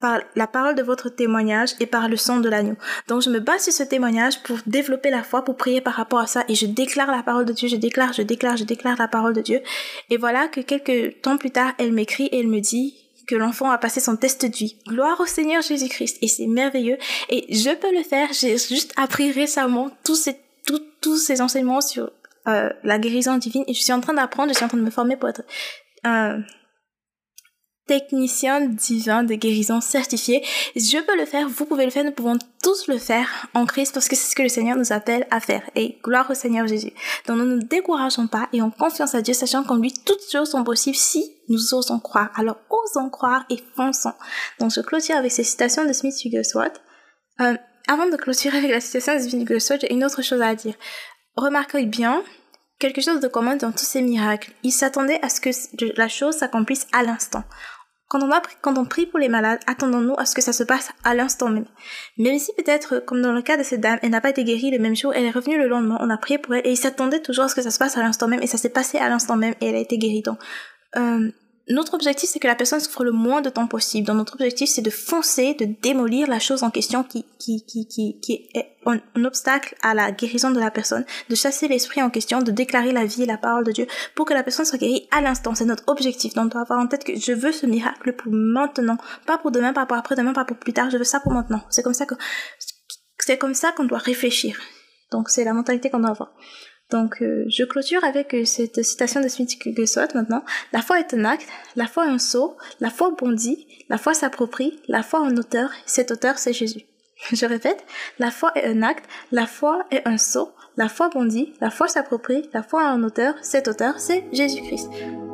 par 0.00 0.20
la 0.34 0.46
parole 0.46 0.74
de 0.74 0.82
votre 0.82 1.08
témoignage 1.08 1.70
et 1.80 1.86
par 1.86 2.08
le 2.08 2.16
sang 2.16 2.40
de 2.40 2.48
l'agneau. 2.48 2.76
Donc 3.08 3.22
je 3.22 3.30
me 3.30 3.40
base 3.40 3.64
sur 3.64 3.72
ce 3.72 3.82
témoignage 3.82 4.42
pour 4.42 4.58
développer 4.66 5.10
la 5.10 5.22
foi, 5.22 5.42
pour 5.42 5.56
prier 5.56 5.80
par 5.80 5.94
rapport 5.94 6.18
à 6.18 6.26
ça 6.26 6.44
et 6.48 6.54
je 6.54 6.66
déclare 6.66 7.10
la 7.10 7.22
parole 7.22 7.46
de 7.46 7.52
Dieu, 7.52 7.68
je 7.68 7.76
déclare, 7.76 8.12
je 8.12 8.22
déclare, 8.22 8.56
je 8.56 8.64
déclare 8.64 8.96
la 8.98 9.08
parole 9.08 9.32
de 9.32 9.40
Dieu. 9.40 9.62
Et 10.10 10.16
voilà 10.16 10.48
que 10.48 10.60
quelques 10.60 11.22
temps 11.22 11.38
plus 11.38 11.50
tard, 11.50 11.72
elle 11.78 11.92
m'écrit 11.92 12.26
et 12.26 12.40
elle 12.40 12.48
me 12.48 12.60
dit 12.60 12.94
que 13.26 13.34
l'enfant 13.34 13.70
a 13.70 13.78
passé 13.78 14.00
son 14.00 14.16
test 14.16 14.44
de 14.46 14.54
vie. 14.54 14.76
Gloire 14.86 15.20
au 15.20 15.26
Seigneur 15.26 15.62
Jésus-Christ. 15.62 16.18
Et 16.22 16.28
c'est 16.28 16.46
merveilleux. 16.46 16.98
Et 17.28 17.52
je 17.54 17.74
peux 17.74 17.94
le 17.94 18.02
faire. 18.02 18.28
J'ai 18.32 18.56
juste 18.56 18.92
appris 18.96 19.32
récemment 19.32 19.90
tous 20.04 20.14
ces, 20.14 20.36
tous 21.00 21.16
ces 21.16 21.40
enseignements 21.40 21.80
sur 21.80 22.10
euh, 22.48 22.70
la 22.84 22.98
guérison 23.00 23.36
divine 23.38 23.64
et 23.66 23.74
je 23.74 23.82
suis 23.82 23.92
en 23.92 24.00
train 24.00 24.14
d'apprendre, 24.14 24.50
je 24.50 24.54
suis 24.54 24.64
en 24.64 24.68
train 24.68 24.78
de 24.78 24.82
me 24.84 24.90
former 24.90 25.16
pour 25.16 25.28
être 25.28 25.42
euh, 26.06 26.38
technicien 27.86 28.60
divin 28.60 29.22
de 29.22 29.34
guérison 29.34 29.80
certifié. 29.80 30.44
Je 30.74 30.98
peux 30.98 31.16
le 31.16 31.24
faire, 31.24 31.48
vous 31.48 31.64
pouvez 31.64 31.84
le 31.84 31.90
faire, 31.90 32.04
nous 32.04 32.12
pouvons 32.12 32.36
tous 32.62 32.88
le 32.88 32.98
faire 32.98 33.48
en 33.54 33.64
Christ 33.64 33.94
parce 33.94 34.08
que 34.08 34.16
c'est 34.16 34.30
ce 34.30 34.36
que 34.36 34.42
le 34.42 34.48
Seigneur 34.48 34.76
nous 34.76 34.92
appelle 34.92 35.26
à 35.30 35.40
faire. 35.40 35.62
Et 35.74 35.98
gloire 36.02 36.30
au 36.30 36.34
Seigneur 36.34 36.66
Jésus. 36.66 36.92
Donc 37.26 37.38
ne 37.38 37.44
nous 37.44 37.62
décourageons 37.62 38.26
pas 38.26 38.48
et 38.52 38.60
en 38.60 38.70
confiance 38.70 39.14
à 39.14 39.22
Dieu, 39.22 39.34
sachant 39.34 39.62
qu'en 39.62 39.76
lui 39.76 39.92
toutes 39.92 40.30
choses 40.30 40.50
sont 40.50 40.64
possibles 40.64 40.96
si 40.96 41.32
nous 41.48 41.74
osons 41.74 42.00
croire. 42.00 42.30
Alors 42.34 42.58
osons 42.70 43.10
croire 43.10 43.44
et 43.50 43.58
fonçons. 43.76 44.14
Donc 44.58 44.72
je 44.72 44.80
clôture 44.80 45.16
avec 45.16 45.32
ces 45.32 45.44
citations 45.44 45.84
de 45.84 45.92
Smith 45.92 46.14
Wigglesworth. 46.24 46.80
Euh, 47.40 47.56
avant 47.88 48.06
de 48.06 48.16
clôturer 48.16 48.58
avec 48.58 48.70
la 48.70 48.80
citation 48.80 49.14
de 49.14 49.20
Smith 49.20 49.34
Wigglesworth, 49.34 49.82
j'ai 49.82 49.92
une 49.92 50.04
autre 50.04 50.22
chose 50.22 50.42
à 50.42 50.54
dire. 50.54 50.74
Remarquez 51.36 51.84
bien 51.86 52.22
quelque 52.78 53.00
chose 53.00 53.20
de 53.20 53.28
commun 53.28 53.56
dans 53.56 53.72
tous 53.72 53.84
ces 53.84 54.02
miracles. 54.02 54.52
Il 54.62 54.72
s'attendait 54.72 55.20
à 55.22 55.28
ce 55.28 55.40
que 55.40 55.50
la 55.96 56.08
chose 56.08 56.36
s'accomplisse 56.36 56.86
à 56.92 57.02
l'instant. 57.02 57.44
Quand 58.08 58.22
on, 58.22 58.30
a, 58.30 58.40
quand 58.62 58.78
on 58.78 58.84
prie 58.84 59.06
pour 59.06 59.18
les 59.18 59.28
malades, 59.28 59.58
attendons-nous 59.66 60.14
à 60.16 60.26
ce 60.26 60.34
que 60.36 60.40
ça 60.40 60.52
se 60.52 60.62
passe 60.62 60.90
à 61.02 61.14
l'instant 61.14 61.48
même. 61.48 61.66
Même 62.18 62.38
si 62.38 62.52
peut-être, 62.56 63.00
comme 63.00 63.20
dans 63.20 63.32
le 63.32 63.42
cas 63.42 63.56
de 63.56 63.64
cette 63.64 63.80
dame, 63.80 63.98
elle 64.02 64.10
n'a 64.10 64.20
pas 64.20 64.30
été 64.30 64.44
guérie 64.44 64.70
le 64.70 64.78
même 64.78 64.94
jour, 64.94 65.12
elle 65.12 65.24
est 65.24 65.30
revenue 65.30 65.58
le 65.58 65.66
lendemain, 65.66 65.98
on 66.00 66.08
a 66.08 66.16
prié 66.16 66.38
pour 66.38 66.54
elle, 66.54 66.64
et 66.64 66.70
il 66.70 66.76
s'attendait 66.76 67.20
toujours 67.20 67.46
à 67.46 67.48
ce 67.48 67.56
que 67.56 67.62
ça 67.62 67.72
se 67.72 67.78
passe 67.78 67.96
à 67.96 68.02
l'instant 68.02 68.28
même, 68.28 68.40
et 68.42 68.46
ça 68.46 68.58
s'est 68.58 68.70
passé 68.70 68.98
à 68.98 69.08
l'instant 69.08 69.36
même, 69.36 69.54
et 69.60 69.66
elle 69.66 69.74
a 69.74 69.80
été 69.80 69.98
guérie. 69.98 70.22
Donc, 70.22 70.38
euh, 70.96 71.30
notre 71.68 71.94
objectif, 71.94 72.28
c'est 72.28 72.38
que 72.38 72.46
la 72.46 72.54
personne 72.54 72.78
souffre 72.78 73.02
le 73.02 73.10
moins 73.10 73.40
de 73.40 73.50
temps 73.50 73.66
possible. 73.66 74.06
Donc, 74.06 74.16
notre 74.16 74.34
objectif, 74.34 74.68
c'est 74.68 74.82
de 74.82 74.90
foncer, 74.90 75.54
de 75.54 75.66
démolir 75.82 76.28
la 76.28 76.38
chose 76.38 76.62
en 76.62 76.70
question 76.70 77.02
qui, 77.02 77.24
qui, 77.40 77.64
qui, 77.66 77.88
qui, 77.88 78.48
est 78.54 78.76
un, 78.86 79.00
obstacle 79.24 79.74
à 79.82 79.92
la 79.92 80.12
guérison 80.12 80.52
de 80.52 80.60
la 80.60 80.70
personne, 80.70 81.04
de 81.28 81.34
chasser 81.34 81.66
l'esprit 81.66 82.02
en 82.02 82.10
question, 82.10 82.40
de 82.40 82.52
déclarer 82.52 82.92
la 82.92 83.04
vie 83.04 83.24
et 83.24 83.26
la 83.26 83.36
parole 83.36 83.64
de 83.64 83.72
Dieu 83.72 83.86
pour 84.14 84.26
que 84.26 84.34
la 84.34 84.44
personne 84.44 84.64
soit 84.64 84.78
guérie 84.78 85.08
à 85.10 85.20
l'instant. 85.20 85.56
C'est 85.56 85.64
notre 85.64 85.82
objectif. 85.88 86.34
Donc, 86.34 86.46
on 86.46 86.48
doit 86.48 86.60
avoir 86.60 86.78
en 86.78 86.86
tête 86.86 87.02
que 87.02 87.18
je 87.18 87.32
veux 87.32 87.52
ce 87.52 87.66
miracle 87.66 88.12
pour 88.12 88.32
maintenant. 88.32 88.96
Pas 89.26 89.38
pour 89.38 89.50
demain, 89.50 89.72
pas 89.72 89.86
pour 89.86 89.96
après-demain, 89.96 90.34
pas 90.34 90.44
pour 90.44 90.58
plus 90.58 90.72
tard. 90.72 90.90
Je 90.90 90.98
veux 90.98 91.04
ça 91.04 91.18
pour 91.18 91.32
maintenant. 91.32 91.62
C'est 91.70 91.82
comme 91.82 91.94
ça 91.94 92.06
que, 92.06 92.14
c'est 93.18 93.38
comme 93.38 93.54
ça 93.54 93.72
qu'on 93.72 93.84
doit 93.84 93.98
réfléchir. 93.98 94.56
Donc, 95.10 95.30
c'est 95.30 95.42
la 95.42 95.52
mentalité 95.52 95.90
qu'on 95.90 95.98
doit 95.98 96.10
avoir. 96.10 96.32
Donc, 96.90 97.20
euh, 97.20 97.44
je 97.48 97.64
clôture 97.64 98.04
avec 98.04 98.32
euh, 98.34 98.44
cette 98.44 98.82
citation 98.84 99.20
de 99.20 99.28
Smith 99.28 99.56
Wigglesworth 99.64 100.14
maintenant. 100.14 100.44
La 100.72 100.82
foi 100.82 101.00
est 101.00 101.14
un 101.14 101.24
acte, 101.24 101.48
la 101.74 101.86
foi 101.86 102.06
est 102.06 102.10
un 102.10 102.18
saut, 102.18 102.56
la 102.80 102.90
foi 102.90 103.12
bondit, 103.18 103.66
la 103.88 103.98
foi 103.98 104.14
s'approprie, 104.14 104.78
la 104.86 105.02
foi 105.02 105.20
un 105.20 105.36
auteur, 105.36 105.70
cet 105.84 106.12
auteur 106.12 106.38
c'est 106.38 106.52
Jésus. 106.52 106.82
Je 107.32 107.46
répète, 107.46 107.84
la 108.20 108.30
foi 108.30 108.52
est 108.54 108.66
un 108.66 108.82
acte, 108.82 109.06
la 109.32 109.46
foi 109.46 109.84
est 109.90 110.06
un 110.06 110.16
saut, 110.16 110.52
la 110.76 110.88
foi 110.88 111.08
bondit, 111.08 111.54
la 111.60 111.70
foi 111.70 111.88
s'approprie, 111.88 112.48
la 112.52 112.62
foi 112.62 112.86
un 112.86 113.02
auteur, 113.02 113.34
cet 113.42 113.66
auteur 113.66 113.98
c'est 113.98 114.24
Jésus-Christ. 114.32 114.88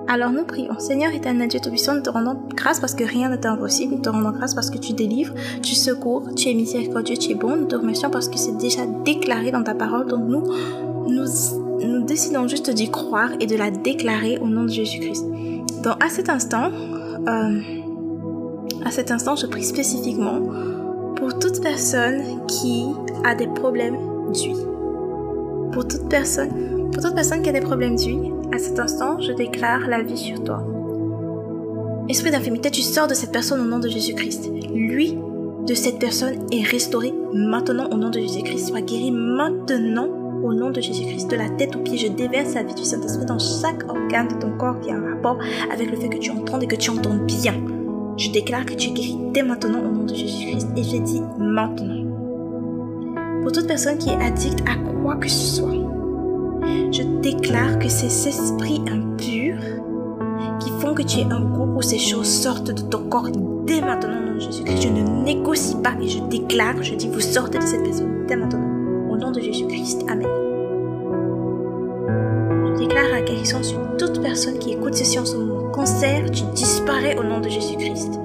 Alors 0.09 0.31
nous 0.31 0.45
prions. 0.45 0.79
Seigneur 0.79 1.13
éternel 1.13 1.49
Dieu 1.49 1.61
Tout-Puissant, 1.61 1.95
nous 1.95 2.03
te 2.03 2.11
rendons 2.11 2.41
grâce 2.55 2.81
parce 2.81 2.95
que 2.95 3.05
rien 3.05 3.29
n'est 3.29 3.47
impossible. 3.47 3.95
Nous 3.95 4.03
te 4.03 4.09
rendons 4.09 4.33
grâce 4.33 4.55
parce 4.55 4.69
que 4.69 4.79
tu 4.79 4.95
délivres, 4.95 5.35
tu 5.63 5.75
secours, 5.75 6.35
tu 6.35 6.49
es 6.49 6.55
miséricordieux, 6.55 7.17
tu 7.17 7.31
es 7.31 7.35
bon. 7.35 7.57
Nous 7.57 7.67
te 7.67 7.77
remercions 7.77 8.11
parce 8.11 8.29
que 8.29 8.37
c'est 8.37 8.57
déjà 8.57 8.85
déclaré 9.05 9.53
dans 9.53 9.63
ta 9.63 9.75
parole. 9.75 10.07
Donc 10.07 10.25
nous, 10.29 10.45
nous, 11.09 12.03
décidons 12.05 12.49
juste 12.49 12.71
d'y 12.71 12.91
croire 12.91 13.31
et 13.41 13.47
de 13.47 13.57
la 13.57 13.71
déclarer 13.71 14.39
au 14.39 14.47
nom 14.47 14.65
de 14.65 14.71
Jésus-Christ. 14.71 15.27
Donc 15.83 16.03
à 16.03 16.09
cet 16.09 16.29
instant, 16.29 16.71
euh, 17.29 17.61
à 18.85 18.91
cet 18.91 19.11
instant, 19.11 19.37
je 19.37 19.47
prie 19.47 19.65
spécifiquement 19.65 20.41
pour 21.17 21.39
toute 21.39 21.61
personne 21.63 22.45
qui 22.47 22.85
a 23.25 23.35
des 23.35 23.47
problèmes 23.47 23.97
d'huile. 24.33 24.67
Pour 25.73 25.87
toute 25.87 26.09
personne, 26.09 26.91
toute 26.93 27.15
personne 27.15 27.43
qui 27.43 27.49
a 27.49 27.53
des 27.53 27.61
problèmes 27.61 27.97
d'huile, 27.97 28.33
à 28.53 28.59
cet 28.59 28.79
instant, 28.79 29.21
je 29.21 29.33
déclare 29.33 29.89
la 29.89 30.03
vie 30.03 30.19
sur 30.19 30.43
toi. 30.43 30.63
Esprit 32.09 32.31
d'infimité, 32.31 32.71
tu 32.71 32.83
sors 32.83 33.07
de 33.07 33.15
cette 33.15 33.33
personne 33.33 33.61
au 33.61 33.65
nom 33.65 33.79
de 33.79 33.89
Jésus-Christ. 33.89 34.51
Lui 34.75 35.17
de 35.67 35.75
cette 35.75 36.01
personne 36.01 36.35
est 36.51 36.67
restauré 36.67 37.15
maintenant 37.33 37.89
au 37.91 37.97
nom 37.97 38.11
de 38.11 38.19
Jésus-Christ. 38.19 38.69
Sois 38.69 38.81
guéri 38.81 39.13
maintenant 39.13 40.22
au 40.43 40.53
nom 40.53 40.71
de 40.71 40.81
Jésus-Christ, 40.81 41.31
de 41.31 41.37
la 41.37 41.49
tête 41.49 41.77
aux 41.77 41.81
pieds, 41.81 41.99
je 41.99 42.09
déverse 42.09 42.55
la 42.55 42.63
vie 42.63 42.75
du 42.75 42.85
Saint-Esprit 42.85 43.27
dans 43.27 43.39
chaque 43.39 43.89
organe 43.89 44.29
de 44.29 44.35
ton 44.35 44.57
corps 44.57 44.81
qui 44.81 44.91
a 44.91 44.97
un 44.97 45.15
rapport 45.15 45.39
avec 45.73 45.91
le 45.91 45.97
fait 45.97 46.09
que 46.09 46.19
tu 46.19 46.31
entends 46.31 46.61
et 46.61 46.67
que 46.67 46.77
tu 46.77 46.91
entends 46.91 47.15
bien. 47.15 47.55
Je 48.17 48.31
déclare 48.31 48.67
que 48.67 48.75
tu 48.75 48.91
es 48.91 48.93
guéri 48.93 49.19
dès 49.33 49.43
maintenant 49.43 49.81
au 49.81 49.93
nom 49.93 50.05
de 50.05 50.15
Jésus-Christ 50.15 50.69
et 50.77 50.83
je 50.83 50.97
dis 50.99 51.23
maintenant. 51.39 52.03
Pour 53.43 53.53
toute 53.53 53.67
personne 53.67 53.99
qui 53.99 54.11
est 54.11 54.23
addict 54.23 54.61
à 54.69 54.77
quoi 55.03 55.17
que 55.17 55.29
ce 55.29 55.57
soit, 55.57 55.73
je 56.93 57.03
déclare 57.21 57.79
que 57.79 57.89
ces 57.89 58.29
esprits 58.29 58.83
impurs 58.91 59.63
qui 60.61 60.71
font 60.81 60.95
que 60.95 61.03
tu 61.03 61.21
aies 61.21 61.27
un 61.31 61.41
goût 61.41 61.73
pour 61.73 61.85
ces 61.85 61.99
choses 61.99 62.29
sortent 62.29 62.71
de 62.71 62.83
ton 62.83 63.05
corps 63.09 63.29
dès 63.67 63.81
maintenant 63.81 64.19
au 64.19 64.31
nom 64.31 64.35
de 64.35 64.41
Jésus-Christ. 64.41 64.83
Je 64.83 64.89
ne 64.89 65.25
négocie 65.25 65.77
pas 65.83 65.95
et 66.01 66.09
je 66.09 66.21
déclare, 66.21 66.83
je 66.83 66.95
dis 66.95 67.09
vous 67.09 67.21
sortez 67.21 67.59
de 67.59 67.65
cette 67.65 67.83
personne 67.83 68.27
dès 68.27 68.37
maintenant 68.37 68.72
nom 69.17 69.31
de 69.31 69.41
Jésus-Christ. 69.41 70.05
Amen. 70.09 70.27
Je 72.67 72.79
déclare 72.79 73.11
la 73.11 73.23
guérison 73.23 73.63
sur 73.63 73.79
toute 73.99 74.21
personne 74.23 74.59
qui 74.59 74.73
écoute 74.73 74.95
ces 74.95 75.19
en 75.19 75.25
ce 75.25 75.37
moment. 75.37 75.71
Cancer, 75.71 76.31
tu 76.31 76.43
disparais 76.55 77.17
au 77.19 77.23
nom 77.23 77.41
de 77.41 77.49
Jésus-Christ. 77.49 78.21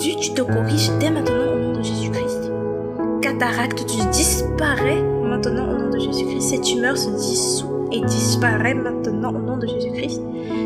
Jésus, 0.00 0.16
tu 0.16 0.34
te 0.34 0.42
corriges 0.42 0.90
dès 1.00 1.10
maintenant 1.10 1.52
au 1.54 1.58
nom 1.58 1.72
de 1.78 1.82
Jésus-Christ. 1.82 2.50
Cataracte, 3.22 3.86
tu 3.86 4.04
disparais 4.10 5.02
maintenant 5.22 5.68
au 5.72 5.78
nom 5.78 5.90
de 5.90 5.98
Jésus-Christ. 5.98 6.40
Cette 6.40 6.62
tumeur 6.62 6.96
se 6.96 7.10
dissout 7.10 7.88
et 7.92 8.00
disparaît 8.00 8.74
maintenant 8.74 9.30
au 9.30 9.38
nom 9.38 9.56
de 9.56 9.66
Jésus-Christ. 9.66 10.20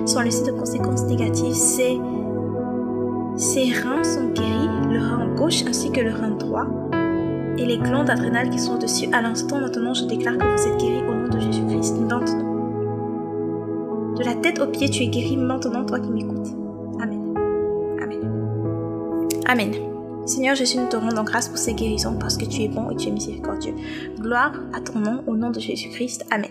Sans 0.07 0.23
laisser 0.23 0.45
de 0.45 0.53
conséquences 0.53 1.05
négatives, 1.05 1.55
ces, 1.55 2.01
ces 3.37 3.73
reins 3.73 4.05
sont 4.05 4.29
guéris, 4.29 4.91
le 4.91 4.99
rein 4.99 5.35
gauche 5.37 5.65
ainsi 5.67 5.91
que 5.91 6.01
le 6.01 6.13
rein 6.13 6.31
droit. 6.31 6.67
Et 7.59 7.67
les 7.67 7.79
glandes 7.79 8.09
adrénales 8.09 8.51
qui 8.51 8.59
sont 8.59 8.79
dessus, 8.79 9.09
à 9.13 9.21
l'instant 9.21 9.61
maintenant, 9.61 9.93
je 9.93 10.05
déclare 10.05 10.39
que 10.39 10.45
vous 10.45 10.69
êtes 10.69 10.81
guéris 10.81 11.03
au 11.09 11.15
nom 11.15 11.29
de 11.29 11.41
Jésus-Christ. 11.41 11.97
Maintenant. 11.99 12.21
De 14.17 14.25
la 14.25 14.35
tête 14.35 14.61
aux 14.61 14.69
pieds, 14.69 14.89
tu 14.89 15.03
es 15.03 15.09
guéri 15.09 15.37
maintenant, 15.37 15.85
toi 15.85 15.99
qui 15.99 16.11
m'écoutes. 16.11 16.49
Amen. 17.01 17.35
Amen. 18.01 18.21
Amen. 19.47 19.75
Seigneur 20.27 20.55
Jésus, 20.55 20.79
nous 20.79 20.89
te 20.89 20.97
rendons 20.97 21.25
grâce 21.25 21.49
pour 21.49 21.59
ces 21.59 21.75
guérisons 21.75 22.19
parce 22.19 22.37
que 22.37 22.45
tu 22.45 22.63
es 22.63 22.69
bon 22.69 22.91
et 22.91 22.97
tu 22.97 23.09
es 23.09 23.11
miséricordieux. 23.11 23.75
Gloire 24.21 24.53
à 24.75 24.81
ton 24.81 24.99
nom 25.01 25.25
au 25.27 25.37
nom 25.37 25.51
de 25.51 25.59
Jésus-Christ. 25.59 26.27
Amen. 26.31 26.51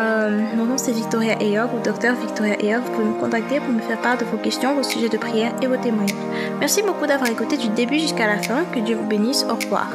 Euh, 0.00 0.40
mon 0.56 0.64
nom 0.64 0.78
c'est 0.78 0.92
Victoria 0.92 1.40
Eyog 1.42 1.74
ou 1.74 1.84
Docteur 1.84 2.14
Victoria 2.14 2.58
Eyog. 2.62 2.82
Vous 2.84 2.92
pouvez 2.92 3.04
me 3.04 3.20
contacter 3.20 3.60
pour 3.60 3.68
me 3.68 3.80
faire 3.80 4.00
part 4.00 4.16
de 4.16 4.24
vos 4.24 4.38
questions, 4.38 4.74
vos 4.74 4.82
sujets 4.82 5.10
de 5.10 5.18
prière 5.18 5.52
et 5.60 5.66
vos 5.66 5.76
témoignages. 5.76 6.16
Merci 6.58 6.82
beaucoup 6.82 7.06
d'avoir 7.06 7.30
écouté 7.30 7.56
du 7.56 7.68
début 7.68 7.98
jusqu'à 7.98 8.26
la 8.26 8.38
fin. 8.38 8.64
Que 8.72 8.80
Dieu 8.80 8.96
vous 8.96 9.06
bénisse. 9.06 9.44
Au 9.48 9.54
revoir. 9.54 9.88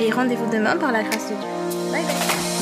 Et 0.00 0.10
rendez-vous 0.10 0.50
demain 0.52 0.76
par 0.76 0.92
la 0.92 1.02
grâce 1.02 1.30
de 1.30 1.34
Dieu. 1.34 1.92
Bye 1.92 2.02
bye. 2.02 2.55